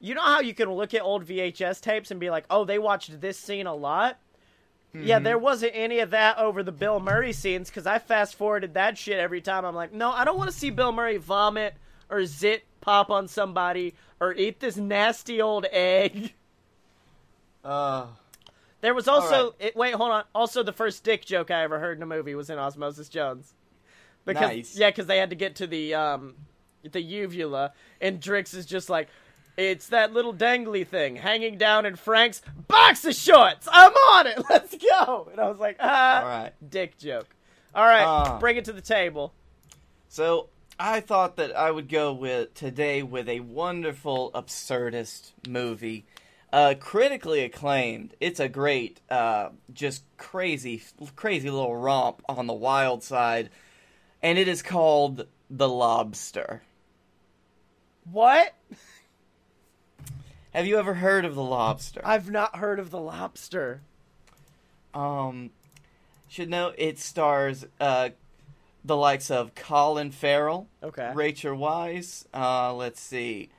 [0.00, 2.78] you know how you can look at old VHS tapes and be like, "Oh, they
[2.78, 4.18] watched this scene a lot."
[4.96, 8.74] Yeah, there wasn't any of that over the Bill Murray scenes because I fast forwarded
[8.74, 9.64] that shit every time.
[9.64, 11.74] I'm like, no, I don't want to see Bill Murray vomit
[12.08, 16.32] or zit pop on somebody or eat this nasty old egg.
[17.64, 18.06] Uh
[18.84, 19.68] There was also right.
[19.68, 20.24] it, wait, hold on.
[20.34, 23.54] Also, the first dick joke I ever heard in a movie was in Osmosis Jones.
[24.26, 24.76] Because Nice.
[24.76, 26.34] yeah, because they had to get to the um
[26.82, 27.72] the uvula,
[28.02, 29.08] and Drix is just like,
[29.56, 33.66] it's that little dangly thing hanging down in Frank's box of shorts.
[33.72, 34.42] I'm on it.
[34.50, 35.28] Let's go.
[35.32, 36.52] And I was like, ah, all right.
[36.68, 37.28] dick joke.
[37.74, 38.38] All right, Ah.
[38.38, 39.32] bring it to the table.
[40.10, 46.04] So I thought that I would go with today with a wonderful absurdist movie,
[46.54, 48.14] uh, critically acclaimed.
[48.20, 50.80] It's a great, uh, just crazy,
[51.16, 53.50] crazy little romp on the wild side,
[54.22, 56.62] and it is called The Lobster.
[58.08, 58.54] What?
[60.52, 62.00] Have you ever heard of The Lobster?
[62.04, 63.80] I've not heard of the lobster.
[64.94, 65.50] Um,
[66.28, 68.10] should know it stars uh,
[68.84, 71.10] the likes of Colin Farrell, Okay.
[71.14, 73.50] Rachel Weisz, uh, let's see,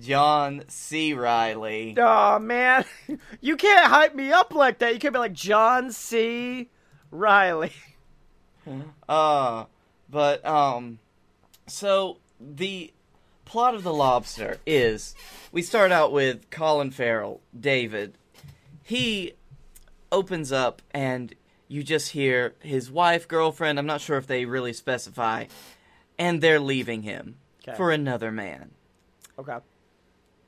[0.00, 1.12] John C.
[1.14, 1.94] Reilly.
[1.98, 2.84] Oh man,
[3.40, 4.94] you can't hype me up like that.
[4.94, 6.68] You can't be like John C.
[7.10, 7.72] Reilly.
[9.08, 9.64] Uh,
[10.08, 11.00] but um,
[11.66, 12.92] so the
[13.44, 15.16] plot of the Lobster is
[15.50, 18.14] we start out with Colin Farrell, David.
[18.84, 19.32] He
[20.12, 21.34] opens up and
[21.66, 23.80] you just hear his wife, girlfriend.
[23.80, 25.46] I'm not sure if they really specify,
[26.16, 27.34] and they're leaving him
[27.66, 27.76] Okay.
[27.76, 28.70] for another man.
[29.40, 29.56] Okay.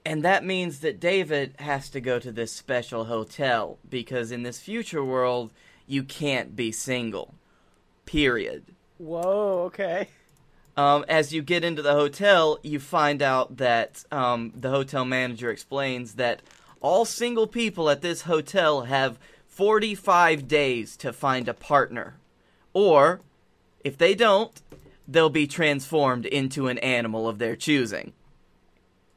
[0.04, 4.58] And that means that David has to go to this special hotel because in this
[4.60, 5.50] future world,
[5.86, 7.34] you can't be single.
[8.04, 8.64] Period.
[8.98, 9.64] Whoa.
[9.66, 10.08] Okay.
[10.76, 15.50] Um, as you get into the hotel, you find out that um, the hotel manager
[15.50, 16.42] explains that
[16.80, 22.16] all single people at this hotel have 45 days to find a partner.
[22.72, 23.20] Or,
[23.84, 24.60] if they don't,
[25.06, 28.12] they'll be transformed into an animal of their choosing.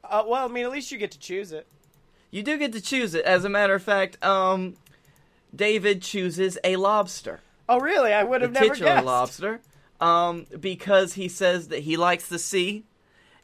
[0.08, 1.66] Uh, well, I mean, at least you get to choose it.
[2.30, 3.24] You do get to choose it.
[3.24, 4.76] As a matter of fact, um,
[5.54, 8.12] David chooses a lobster, Oh, really?
[8.12, 9.06] I would have never titular guessed.
[9.06, 9.60] lobster,
[10.00, 12.84] um, because he says that he likes the sea,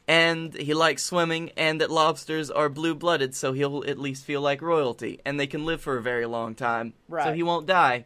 [0.07, 4.61] and he likes swimming, and that lobsters are blue-blooded, so he'll at least feel like
[4.61, 8.05] royalty, and they can live for a very long time, so he won't die.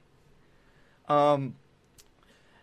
[1.10, 1.56] Um,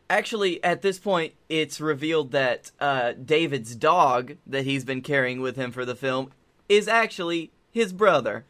[0.08, 5.56] actually, at this point, it's revealed that uh, David's dog that he's been carrying with
[5.56, 6.32] him for the film
[6.68, 8.44] is actually his brother.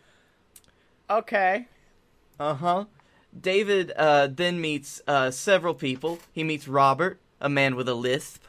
[1.09, 1.67] Okay.
[2.39, 2.85] Uh huh.
[3.39, 6.19] David uh, then meets uh, several people.
[6.33, 8.45] He meets Robert, a man with a lisp,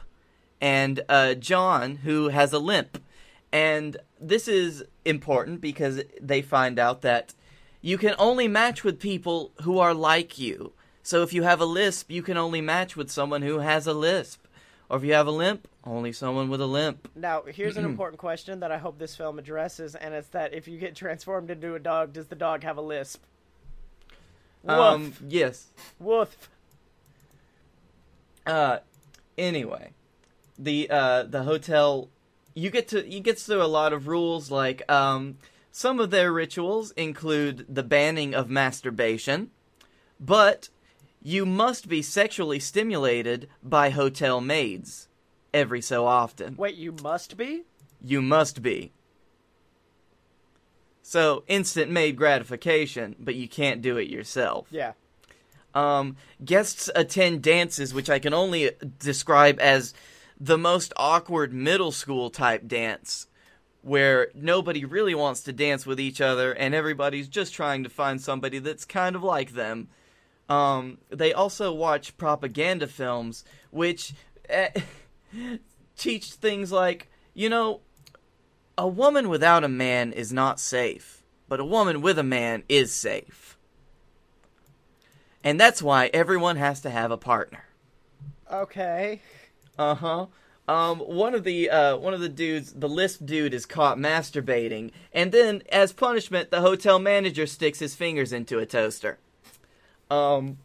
[0.60, 3.02] and uh, John, who has a limp.
[3.52, 7.34] And this is important because they find out that
[7.80, 10.72] you can only match with people who are like you.
[11.08, 13.94] So if you have a lisp, you can only match with someone who has a
[13.94, 14.46] lisp.
[14.90, 17.10] Or if you have a limp, only someone with a limp.
[17.16, 20.68] Now, here's an important question that I hope this film addresses, and it's that if
[20.68, 23.22] you get transformed into a dog, does the dog have a lisp?
[24.62, 24.78] Woof.
[24.78, 25.68] Um, yes.
[25.98, 26.50] Woof.
[28.46, 28.80] Uh,
[29.38, 29.92] anyway,
[30.58, 32.10] the uh the hotel,
[32.52, 34.50] you get to you gets through a lot of rules.
[34.50, 35.38] Like um,
[35.72, 39.52] some of their rituals include the banning of masturbation,
[40.20, 40.68] but
[41.28, 45.08] you must be sexually stimulated by hotel maids
[45.52, 46.56] every so often.
[46.56, 47.64] Wait, you must be?
[48.00, 48.92] You must be.
[51.02, 54.68] So instant maid gratification, but you can't do it yourself.
[54.70, 54.92] Yeah.
[55.74, 59.92] Um, guests attend dances, which I can only describe as
[60.40, 63.26] the most awkward middle school type dance,
[63.82, 68.18] where nobody really wants to dance with each other and everybody's just trying to find
[68.18, 69.88] somebody that's kind of like them.
[70.48, 74.14] Um, they also watch propaganda films, which
[74.48, 74.70] eh,
[75.96, 77.80] teach things like, you know,
[78.76, 82.92] a woman without a man is not safe, but a woman with a man is
[82.92, 83.58] safe.
[85.44, 87.64] And that's why everyone has to have a partner.
[88.50, 89.20] Okay.
[89.78, 90.26] Uh huh.
[90.66, 94.90] Um, one of the uh, one of the dudes, the lisp dude, is caught masturbating,
[95.14, 99.18] and then, as punishment, the hotel manager sticks his fingers into a toaster.
[100.10, 100.58] Um,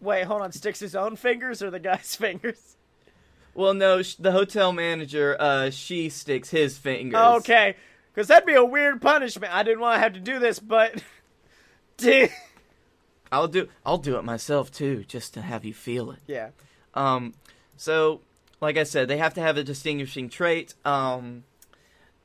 [0.00, 0.52] Wait, hold on.
[0.52, 2.76] Sticks his own fingers or the guy's fingers?
[3.54, 7.18] well, no, sh- the hotel manager, uh, she sticks his fingers.
[7.38, 7.76] Okay.
[8.12, 9.52] Because that'd be a weird punishment.
[9.54, 11.02] I didn't want to have to do this, but.
[11.96, 12.30] Dude.
[13.32, 16.20] I'll do, I'll do it myself too, just to have you feel it.
[16.26, 16.50] Yeah.
[16.94, 17.34] Um,
[17.76, 18.20] so,
[18.60, 20.74] like I said, they have to have a distinguishing trait.
[20.84, 21.42] Um,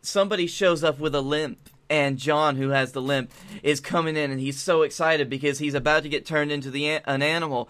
[0.04, 3.32] somebody shows up with a limp, and John, who has the limp,
[3.64, 6.88] is coming in, and he's so excited because he's about to get turned into the
[6.88, 7.70] an- an animal.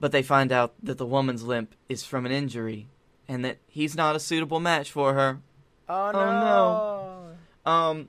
[0.00, 2.88] But they find out that the woman's limp is from an injury,
[3.26, 5.40] and that he's not a suitable match for her.
[5.88, 6.20] Oh, no.
[7.64, 7.70] no.
[7.70, 8.08] Um,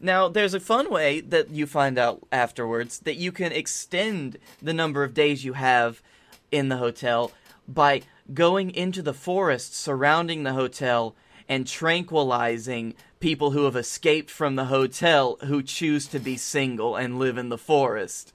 [0.00, 4.72] now there's a fun way that you find out afterwards that you can extend the
[4.72, 6.02] number of days you have
[6.50, 7.32] in the hotel
[7.66, 8.02] by
[8.32, 11.14] going into the forest surrounding the hotel
[11.48, 17.18] and tranquilizing people who have escaped from the hotel who choose to be single and
[17.18, 18.32] live in the forest.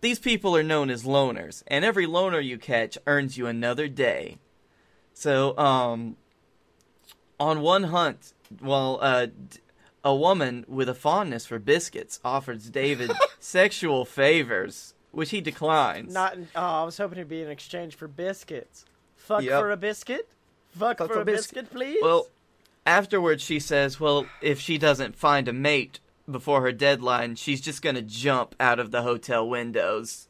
[0.00, 4.38] These people are known as loners, and every loner you catch earns you another day.
[5.14, 6.16] So, um,
[7.38, 9.28] on one hunt, well, uh,
[10.04, 16.12] a woman with a fondness for biscuits offers David sexual favors, which he declines.
[16.12, 16.34] Not.
[16.34, 18.84] In, oh, I was hoping it'd be in exchange for biscuits.
[19.14, 19.60] Fuck Yep.
[19.60, 20.28] for a biscuit?
[20.72, 21.64] Fuck, for, for a biscuit.
[21.64, 21.98] biscuit, please?
[22.02, 22.26] Well,
[22.86, 26.00] afterwards she says, well, if she doesn't find a mate
[26.30, 30.28] before her deadline, she's just gonna jump out of the hotel windows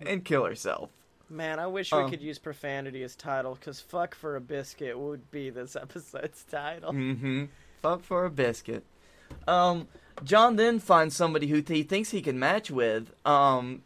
[0.00, 0.90] and kill herself.
[1.30, 4.98] Man, I wish we Um, could use profanity as title, because fuck for a biscuit
[4.98, 6.92] would be this episode's title.
[6.92, 7.44] Mm-hmm.
[7.82, 8.84] Fuck for a biscuit.
[9.48, 9.88] Um,
[10.22, 13.82] John then finds somebody who he thinks he can match with, um,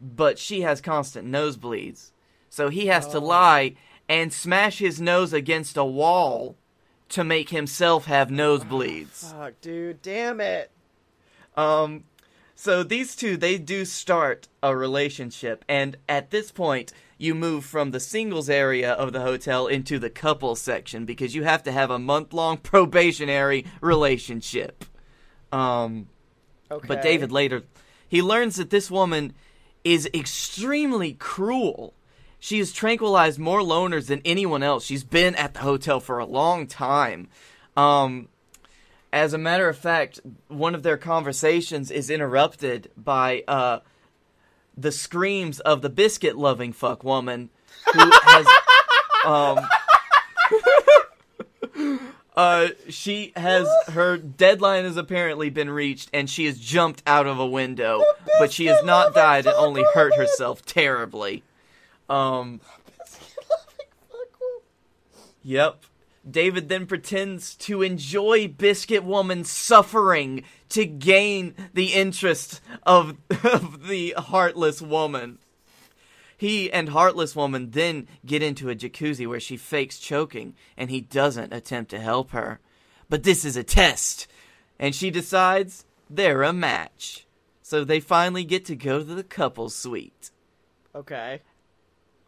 [0.00, 2.10] but she has constant nosebleeds.
[2.50, 3.24] So he has to Oh.
[3.24, 3.74] lie
[4.08, 6.56] and smash his nose against a wall
[7.10, 9.32] to make himself have nosebleeds.
[9.32, 10.70] Fuck, dude, damn it.
[11.56, 12.04] Um,
[12.54, 17.90] so these two, they do start a relationship, and at this point, you move from
[17.92, 21.90] the singles area of the hotel into the couples section because you have to have
[21.90, 24.84] a month long probationary relationship.
[25.52, 26.08] Um,
[26.70, 26.88] Okay.
[26.88, 27.62] but David later,
[28.08, 29.34] he learns that this woman
[29.84, 31.94] is extremely cruel.
[32.44, 34.84] She has tranquilized more loners than anyone else.
[34.84, 37.28] She's been at the hotel for a long time.
[37.74, 38.28] Um,
[39.14, 43.78] as a matter of fact, one of their conversations is interrupted by uh,
[44.76, 47.48] the screams of the biscuit loving fuck woman
[47.94, 48.46] who has.
[49.24, 49.66] Um,
[52.36, 57.38] uh, she has her deadline has apparently been reached, and she has jumped out of
[57.38, 58.04] a window,
[58.38, 61.42] but she has not died and only hurt herself terribly.
[62.08, 62.60] Um,
[65.44, 65.84] Yep.
[66.28, 74.14] David then pretends to enjoy Biscuit Woman's suffering to gain the interest of, of the
[74.16, 75.38] Heartless Woman.
[76.38, 81.02] He and Heartless Woman then get into a jacuzzi where she fakes choking, and he
[81.02, 82.58] doesn't attempt to help her.
[83.10, 84.26] But this is a test,
[84.78, 87.26] and she decides they're a match.
[87.60, 90.30] So they finally get to go to the couple's suite.
[90.94, 91.42] Okay.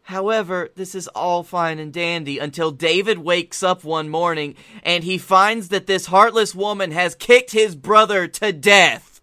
[0.07, 5.17] However, this is all fine and dandy until David wakes up one morning and he
[5.17, 9.19] finds that this heartless woman has kicked his brother to death.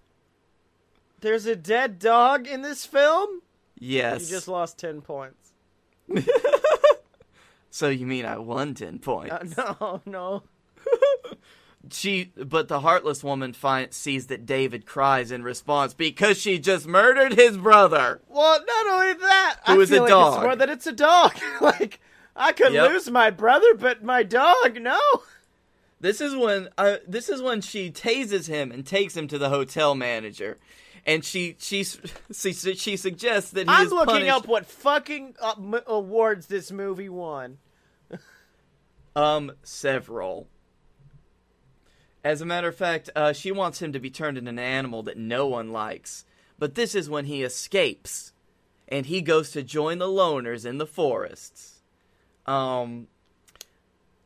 [1.20, 3.40] There's a dead dog in this film?
[3.78, 4.22] Yes.
[4.22, 5.52] You just lost 10 points.
[7.74, 9.58] So you mean I won 10 points?
[9.58, 10.42] Uh, no, no.
[11.90, 16.86] she but the heartless woman find, sees that David cries in response because she just
[16.86, 18.20] murdered his brother.
[18.28, 20.34] Well, not only that, Who I is a like dog.
[20.34, 21.32] it's more that it's a dog.
[21.60, 22.00] like,
[22.36, 22.90] I could Yep.
[22.90, 24.98] lose my brother, but my dog, no.
[26.00, 29.48] This is when uh, this is when she tases him and takes him to the
[29.48, 30.58] hotel manager.
[31.06, 31.84] And she she
[32.32, 35.54] she, she suggests that I'm looking punished- up what fucking uh,
[35.86, 37.58] awards this movie won.
[39.16, 40.48] Um, several.
[42.24, 45.02] As a matter of fact, uh, she wants him to be turned into an animal
[45.02, 46.24] that no one likes.
[46.58, 48.32] But this is when he escapes,
[48.88, 51.82] and he goes to join the loners in the forests.
[52.46, 53.08] Um,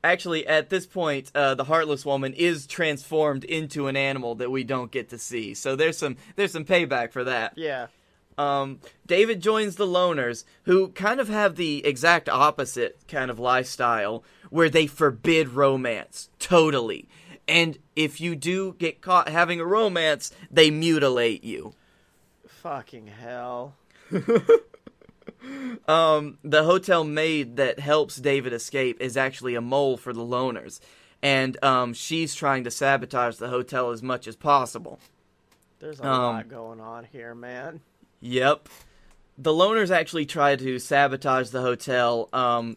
[0.04, 4.62] actually, at this point, uh, the heartless woman is transformed into an animal that we
[4.62, 5.54] don't get to see.
[5.54, 7.54] So there's some there's some payback for that.
[7.56, 7.88] Yeah.
[8.36, 14.22] Um, David joins the loners, who kind of have the exact opposite kind of lifestyle,
[14.50, 17.08] where they forbid romance totally.
[17.48, 21.72] And if you do get caught having a romance, they mutilate you.
[22.46, 23.74] Fucking hell.
[25.86, 30.80] Um, the hotel maid that helps David escape is actually a mole for the loners,
[31.22, 34.98] and um, she's trying to sabotage the hotel as much as possible.
[35.78, 37.80] There's a Um, lot going on here, man.
[38.20, 38.68] Yep.
[39.38, 42.28] The loners actually try to sabotage the hotel.
[42.32, 42.76] Um,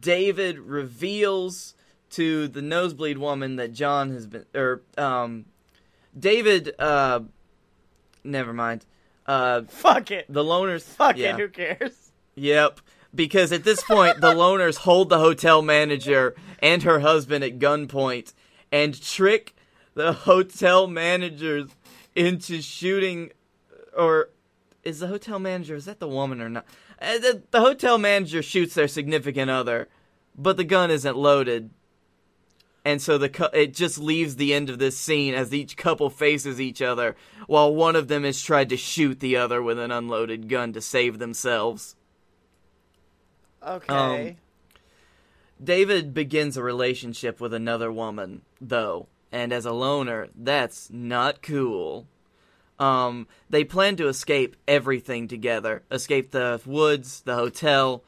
[0.00, 1.74] David reveals
[2.14, 5.46] to the nosebleed woman that John has been, or um,
[6.18, 6.74] David.
[6.78, 7.20] Uh,
[8.22, 8.86] never mind.
[9.26, 10.26] Uh, Fuck it.
[10.28, 10.82] the loners.
[10.82, 11.34] Fuck yeah.
[11.34, 11.40] it.
[11.40, 12.12] Who cares?
[12.34, 12.80] Yep.
[13.14, 18.34] Because at this point, the loners hold the hotel manager and her husband at gunpoint
[18.72, 19.54] and trick
[19.94, 21.70] the hotel managers
[22.16, 23.30] into shooting.
[23.96, 24.30] Or
[24.82, 26.66] is the hotel manager, is that the woman or not?
[27.00, 29.88] Uh, The, the hotel manager shoots their significant other,
[30.36, 31.70] but the gun isn't loaded.
[32.84, 36.10] And so the cou- it just leaves the end of this scene as each couple
[36.10, 37.16] faces each other,
[37.46, 40.82] while one of them has tried to shoot the other with an unloaded gun to
[40.82, 41.96] save themselves.
[43.66, 44.36] Okay.
[45.62, 52.06] David begins a relationship with another woman, though, and as a loner, that's not cool.
[52.78, 58.02] Um, they plan to escape everything together, escape the woods, the hotel,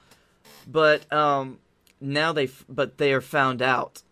[0.67, 1.61] but um,
[2.01, 4.03] now they f- but they are found out,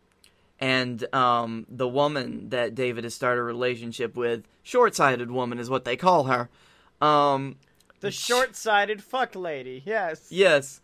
[0.65, 5.85] and um, the woman that David has started a relationship with, short-sighted woman is what
[5.85, 6.49] they call her.
[7.03, 7.57] Um,
[8.01, 9.83] the short-sighted fuck lady.
[9.85, 10.29] Yes.
[10.31, 10.81] Yes.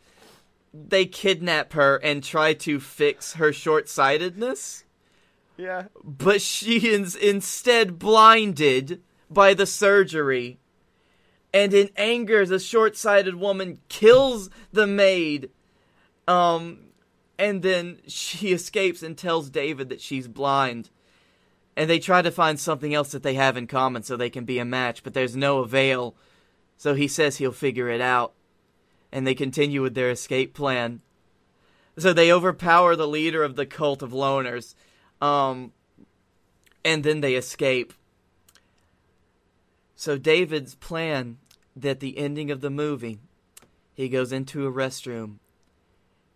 [0.75, 4.85] They kidnap her and try to fix her short sightedness,
[5.57, 5.85] Yeah.
[6.05, 9.01] but she is instead blinded
[9.31, 10.59] by the surgery.
[11.55, 15.51] and in anger, the short-sighted woman kills the maid.
[16.29, 16.90] Um,
[17.41, 20.91] and then she escapes and tells David that she's blind.
[21.75, 24.45] And they try to find something else that they have in common so they can
[24.45, 26.15] be a match, but there's no avail.
[26.77, 28.35] So he says he'll figure it out.
[29.11, 31.01] And they continue with their escape plan.
[31.97, 34.75] So they overpower the leader of the cult of loners.
[35.23, 35.73] Um,
[36.85, 37.95] and then they escape.
[39.97, 41.39] So David's plan
[41.75, 43.19] that the ending of the movie,
[43.95, 45.39] he goes into a restroom,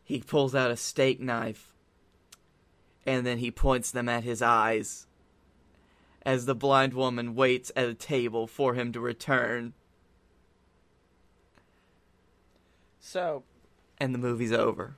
[0.05, 1.73] he pulls out a steak knife,
[3.07, 5.07] and then he points them at his eyes
[6.23, 9.73] as the blind woman waits at a table for him to return,
[13.01, 13.45] So
[13.99, 14.97] and the movie's over.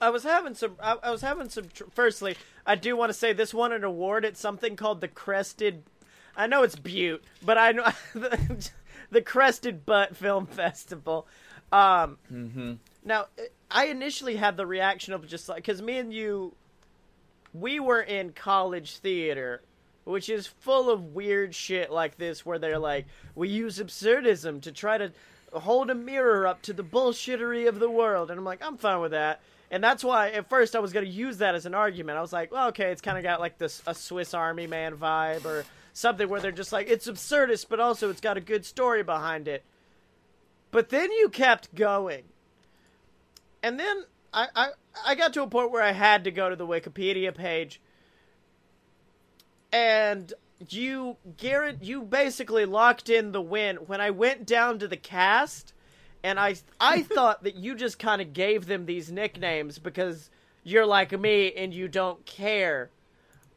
[0.00, 0.76] I was having some.
[0.82, 1.68] I, I was having some.
[1.72, 2.36] Tr- firstly,
[2.66, 5.84] I do want to say this won an award at something called the Crested.
[6.36, 8.70] I know it's Butte, but I know the,
[9.10, 11.26] the Crested Butt Film Festival.
[11.72, 12.72] Um, Mm-hmm.
[13.04, 13.26] now,
[13.70, 16.54] I initially had the reaction of just like because me and you,
[17.54, 19.62] we were in college theater,
[20.04, 24.72] which is full of weird shit like this, where they're like, we use absurdism to
[24.72, 25.12] try to
[25.52, 29.00] hold a mirror up to the bullshittery of the world, and I'm like, I'm fine
[29.00, 29.40] with that.
[29.70, 32.18] And that's why at first I was to use that as an argument.
[32.18, 34.96] I was like, well, okay, it's kind of got like this a Swiss Army Man
[34.96, 38.64] vibe or something where they're just like it's absurdist, but also it's got a good
[38.64, 39.62] story behind it.
[40.72, 42.24] But then you kept going,
[43.62, 44.68] and then I I,
[45.06, 47.80] I got to a point where I had to go to the Wikipedia page,
[49.72, 50.32] and
[50.68, 55.72] you Garrett, you basically locked in the win when I went down to the cast
[56.22, 60.30] and I I thought that you just kind of gave them these nicknames because
[60.62, 62.90] you're like me and you don't care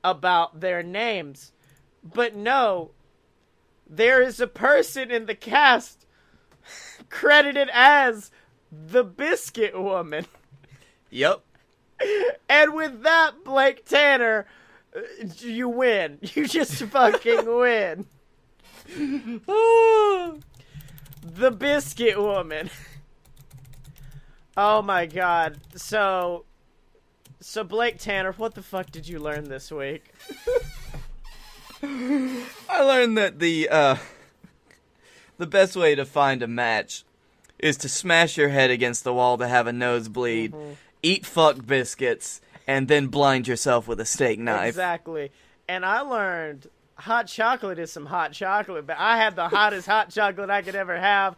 [0.04, 1.52] about their names.
[2.04, 2.92] But no,
[3.90, 6.06] there is a person in the cast
[7.10, 8.32] credited as
[8.88, 10.26] the Biscuit Woman.
[11.10, 11.42] Yep.
[12.50, 14.46] And with that, Blake Tanner,
[14.96, 15.00] uh,
[15.40, 16.20] you win.
[16.34, 18.06] You just fucking win.
[21.24, 22.70] the Biscuit Woman.
[24.58, 25.60] Oh my god.
[25.76, 26.46] So
[27.40, 30.14] so Blake Tanner, what the fuck did you learn this week?
[31.82, 33.96] I learned that the uh,
[35.38, 37.04] the best way to find a match
[37.64, 40.74] is to smash your head against the wall to have a nosebleed, mm-hmm.
[41.02, 44.68] eat fuck biscuits, and then blind yourself with a steak knife.
[44.68, 45.32] Exactly.
[45.70, 50.10] And I learned hot chocolate is some hot chocolate, but I had the hottest hot
[50.10, 51.38] chocolate I could ever have.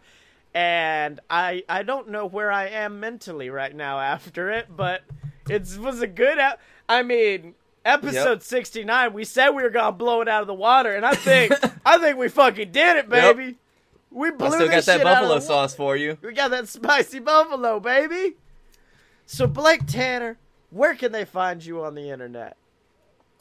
[0.52, 5.02] And I I don't know where I am mentally right now after it, but
[5.48, 6.38] it was a good.
[6.38, 7.54] ep- I mean,
[7.84, 8.42] episode Yep.
[8.42, 9.12] sixty nine.
[9.12, 11.52] We said we were gonna blow it out of the water, and I think
[11.86, 13.58] I think we fucking did it, baby.
[14.16, 16.16] We blew I still got that shit out of buffalo sauce for you.
[16.22, 18.36] We got that spicy buffalo, baby.
[19.26, 20.38] So Blake Tanner,
[20.70, 22.56] where can they find you on the internet?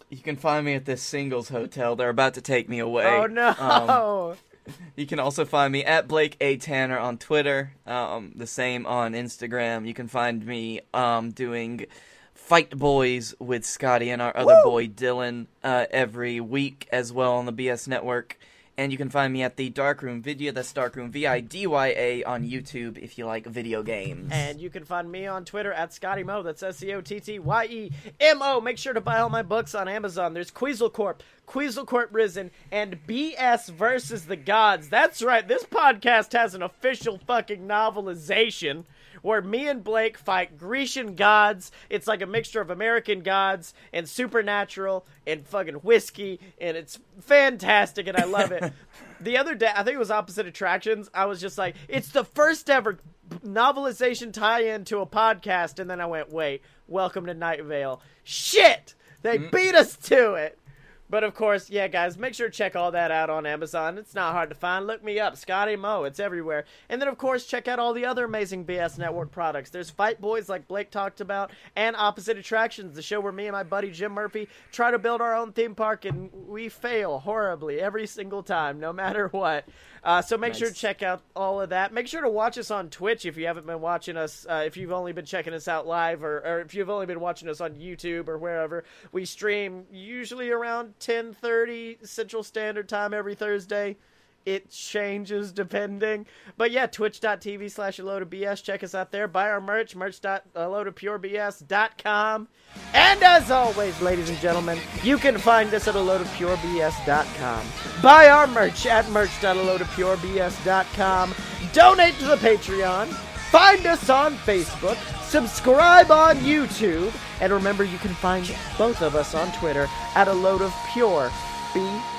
[0.10, 1.96] You can find me at this singles hotel.
[1.96, 3.06] They're about to take me away.
[3.06, 3.56] Oh no!
[3.58, 4.38] Um,
[4.98, 7.72] You can also find me at Blake A Tanner on Twitter.
[7.86, 9.88] Um, the same on Instagram.
[9.88, 11.86] You can find me um, doing
[12.34, 14.72] Fight Boys with Scottye and our other Woo!
[14.72, 18.38] boy Dylan uh, every week as well on the BS Network.
[18.78, 20.52] And you can find me at the Darkroom Vidya.
[20.52, 24.30] That's Darkroom V I D Y A on YouTube if you like video games.
[24.34, 26.44] And you can find me on Twitter at Scottye Mo.
[26.44, 28.60] That's S C O T T Y E M O.
[28.60, 30.34] Make sure to buy all my books on Amazon.
[30.34, 34.90] There's Queasel Corp, Queasel Corp Risen, and BS versus the Gods.
[34.90, 35.48] That's right.
[35.48, 38.84] This podcast has an official fucking novelization
[39.26, 41.72] where me and Blake fight Grecian gods.
[41.90, 48.06] It's like a mixture of American gods and supernatural and fucking whiskey, and it's fantastic,
[48.06, 48.72] and I love it.
[49.20, 51.10] the other day, I think it was Opposite Attractions.
[51.12, 53.00] I was just like, it's the first ever
[53.44, 58.04] novelization tie-in to a podcast, and then I went, wait, welcome to Night Vale.
[58.24, 58.94] Shit,
[59.24, 59.52] they mm.
[59.52, 60.60] beat us to it.
[61.08, 63.98] But of course, yeah, guys, make sure to check all that out on Amazon.
[64.00, 64.88] It's not hard to find.
[64.88, 66.04] Look me up, Scottye Mo.
[66.04, 66.66] It's everywhere.
[66.90, 69.70] And then, of course, check out all the other amazing BS Network products.
[69.70, 73.54] There's Fight Boys, like Blake talked about, and Opposite Attractions, the show where me and
[73.54, 77.80] my buddy Jim Murphy try to build our own theme park, and we fail horribly
[77.80, 79.66] every single time, no matter what.
[80.06, 81.92] Uh, so make sure to check out all of that.
[81.92, 84.46] Make sure to watch us on Twitch if you haven't been watching us.
[84.48, 87.20] Uh, if you've only been checking us out live, or, or if you've only been
[87.20, 93.34] watching us on YouTube or wherever, we stream usually around 10:30 Central Standard Time every
[93.34, 93.98] Thursday.
[94.46, 96.26] It changes depending.
[96.58, 98.64] But yeah, twitch.tv slash BS.
[98.64, 99.28] Check us out there.
[99.28, 102.42] Buy our merch, merch.aloadofpurebs.com.
[102.44, 102.46] Uh,
[102.94, 107.66] and as always, ladies and gentlemen, you can find us at a load of purebs.com.
[108.02, 111.36] Buy our merch at merch.aloadofpurebs.com.
[111.74, 113.08] Donate to the Patreon.
[113.52, 114.98] Find us on Facebook.
[115.24, 117.14] Subscribe on YouTube.
[117.42, 121.32] And remember, you can find both of us on Twitter at a load of pure
[121.74, 122.15] BS.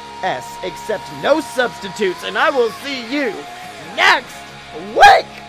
[0.65, 3.33] Accept no substitutes, and I will see you
[3.95, 4.37] next
[4.95, 5.46] week!